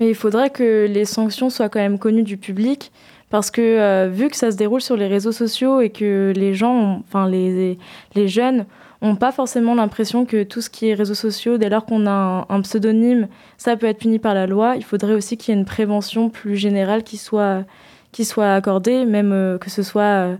[0.00, 2.92] Mais il faudrait que les sanctions soient quand même connues du public,
[3.30, 6.54] parce que euh, vu que ça se déroule sur les réseaux sociaux et que les
[6.54, 7.78] gens, enfin les,
[8.14, 8.66] les jeunes,
[9.02, 12.46] n'ont pas forcément l'impression que tout ce qui est réseaux sociaux, dès lors qu'on a
[12.48, 15.60] un, pseudonyme, ça peut être puni par la loi, il faudrait aussi qu'il y ait
[15.60, 17.64] une prévention plus générale qui soit,
[18.12, 20.36] qui soit accordée, même euh, que ce soit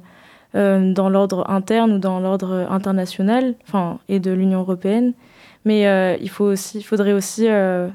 [0.54, 5.12] dans l'ordre interne ou dans l'ordre international, enfin, et de l'Union européenne.
[5.66, 7.88] Mais euh, il faut aussi, faudrait aussi euh,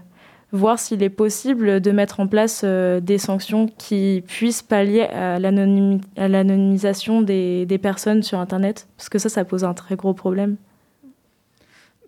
[0.52, 5.40] voir s'il est possible de mettre en place euh, des sanctions qui puissent pallier à
[5.40, 10.14] l'anonymi- à l'anonymisation des, personnes sur Internet, parce que ça, ça pose un très gros
[10.14, 10.58] problème.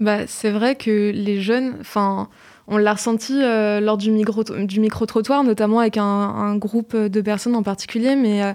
[0.02, 2.28] Bah, c'est vrai que les jeunes, enfin,
[2.68, 7.64] on l'a ressenti lors du, micro, du micro-trottoir, notamment avec un, groupe de personnes en
[7.64, 8.54] particulier, mais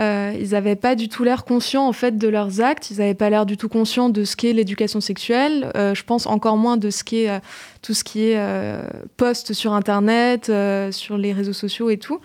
[0.00, 3.14] euh, ils n'avaient pas du tout l'air conscients en fait de leurs actes, ils n'avaient
[3.14, 6.76] pas l'air du tout conscients de ce qu'est l'éducation sexuelle, euh, je pense encore moins
[6.76, 7.38] de ce qu'est euh,
[7.80, 8.82] tout ce qui est euh,
[9.16, 10.50] post sur Internet,
[10.92, 12.20] sur les réseaux sociaux et tout.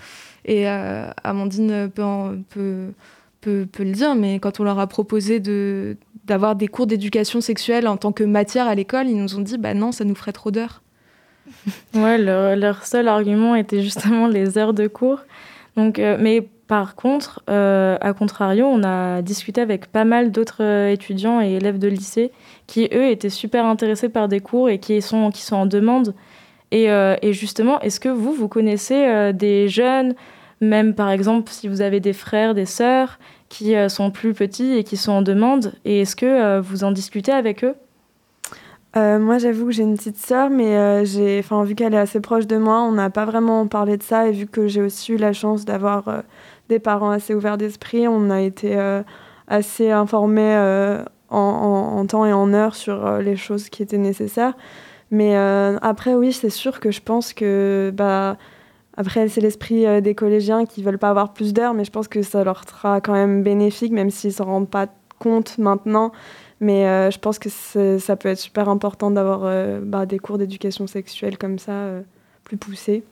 [0.46, 2.94] Et Amandine peut,
[3.46, 5.40] le dire, mais quand on leur a proposé
[6.26, 9.58] d'avoir des cours d'éducation sexuelle en tant que matière à l'école, ils nous ont dit
[9.58, 10.82] bah non, ça nous ferait trop d'heures.
[11.94, 15.20] Ouais, leur, seul argument était justement les heures de cours.
[15.76, 20.92] Donc, mais par contre, euh, à contrario, on a discuté avec pas mal d'autres euh,
[20.92, 22.32] étudiants et élèves de lycée
[22.68, 26.14] qui, eux, étaient super intéressés par des cours et qui sont, qui sont en demande.
[26.70, 30.14] Et, euh, justement, est-ce que vous, vous connaissez des jeunes,
[30.62, 33.18] même par exemple si vous avez des frères, des sœurs,
[33.50, 37.32] qui sont plus petits et qui sont en demande, et est-ce que vous en discutez
[37.32, 37.74] avec eux?
[38.96, 42.46] Moi, j'avoue que j'ai une petite sœur, mais euh, j'ai, vu qu'elle est assez proche
[42.46, 44.28] de moi, on n'a pas vraiment parlé de ça.
[44.28, 46.24] Et vu que j'ai aussi eu la chance d'avoir
[46.70, 49.02] des parents assez ouverts d'esprit, on a été euh,
[49.48, 54.54] assez informés euh, en, temps et en heure sur euh, les choses qui étaient nécessaires.
[55.12, 58.38] Mais après, oui, c'est sûr que je pense que, bah,
[58.96, 62.22] après, c'est l'esprit des collégiens qui veulent pas avoir plus d'heures, mais je pense que
[62.22, 64.86] ça leur sera quand même bénéfique, même s'ils s'en rendent pas
[65.18, 66.12] compte maintenant.
[66.60, 69.52] Mais je pense que ça peut être super important d'avoir
[69.82, 71.88] bah, des cours d'éducation sexuelle comme ça,
[72.44, 73.04] plus poussés.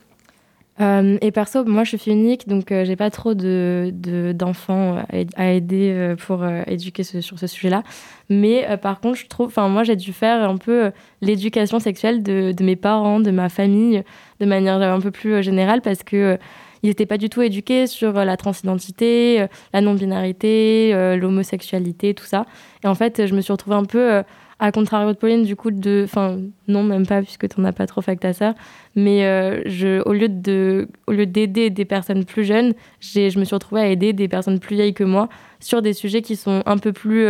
[0.80, 3.92] Et perso, moi je suis unique, donc j'ai pas trop de,
[4.36, 5.04] d'enfants
[5.36, 7.84] à aider pour éduquer sur ce sujet-là.
[8.30, 12.52] Mais par contre, je trouve, enfin moi j'ai dû faire un peu l'éducation sexuelle de,
[12.52, 14.04] de, mes parents, de ma famille,
[14.40, 16.38] de manière un peu plus générale, parce que
[16.84, 22.14] ils n'étaient pas du tout éduqués sur euh, la transidentité, euh, la non-binarité, euh, l'homosexualité,
[22.14, 22.46] tout ça.
[22.84, 24.24] Et en fait, je me suis retrouvée un peu
[24.60, 26.02] à contrario de Pauline, du coup, de.
[26.06, 28.56] Enfin, non, même pas, puisque tu n'en as pas trop fait à ça.
[28.96, 29.22] Mais
[29.66, 33.82] je, au lieu de, au lieu d'aider des personnes plus jeunes, je me suis retrouvée
[33.82, 35.30] à aider des personnes plus vieilles que moi
[35.60, 37.30] sur des sujets qui sont un peu plus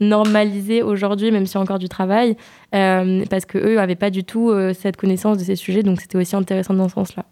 [0.00, 2.36] normalisés aujourd'hui, même s'il y encore du travail,
[2.70, 6.74] parce qu'eux n'avaient pas du tout cette connaissance de ces sujets, donc c'était aussi intéressant
[6.74, 7.24] dans ce sens-là.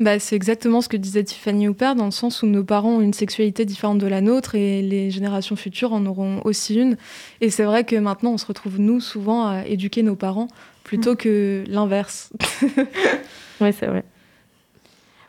[0.00, 3.00] Bah, c'est exactement ce que disait Tiffany Hooper, dans le sens où nos parents ont
[3.02, 6.96] une sexualité différente de la nôtre et les générations futures en auront aussi une.
[7.42, 10.48] Et c'est vrai que maintenant, on se retrouve, nous, souvent à éduquer nos parents
[10.84, 12.32] plutôt que l'inverse.
[13.60, 14.02] oui, c'est vrai.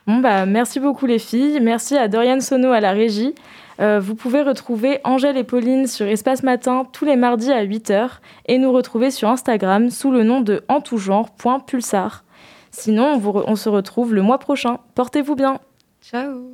[0.08, 1.60] Bon, bah, merci beaucoup les filles.
[1.62, 3.36] Merci à Dorian Sono à la régie.
[3.82, 8.08] Euh, vous pouvez retrouver Angèle et Pauline sur Espace Matin tous les mardis à 8h
[8.46, 12.24] et nous retrouver sur Instagram sous le nom de entougenre.pulsar.
[12.72, 14.80] Sinon, on, se retrouve le mois prochain.
[14.96, 15.60] Portez-vous bien.
[16.02, 16.52] Ciao.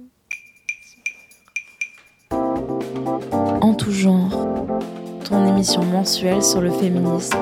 [3.62, 4.48] En tout genre,
[5.24, 7.38] ton émission mensuelle sur le féminisme.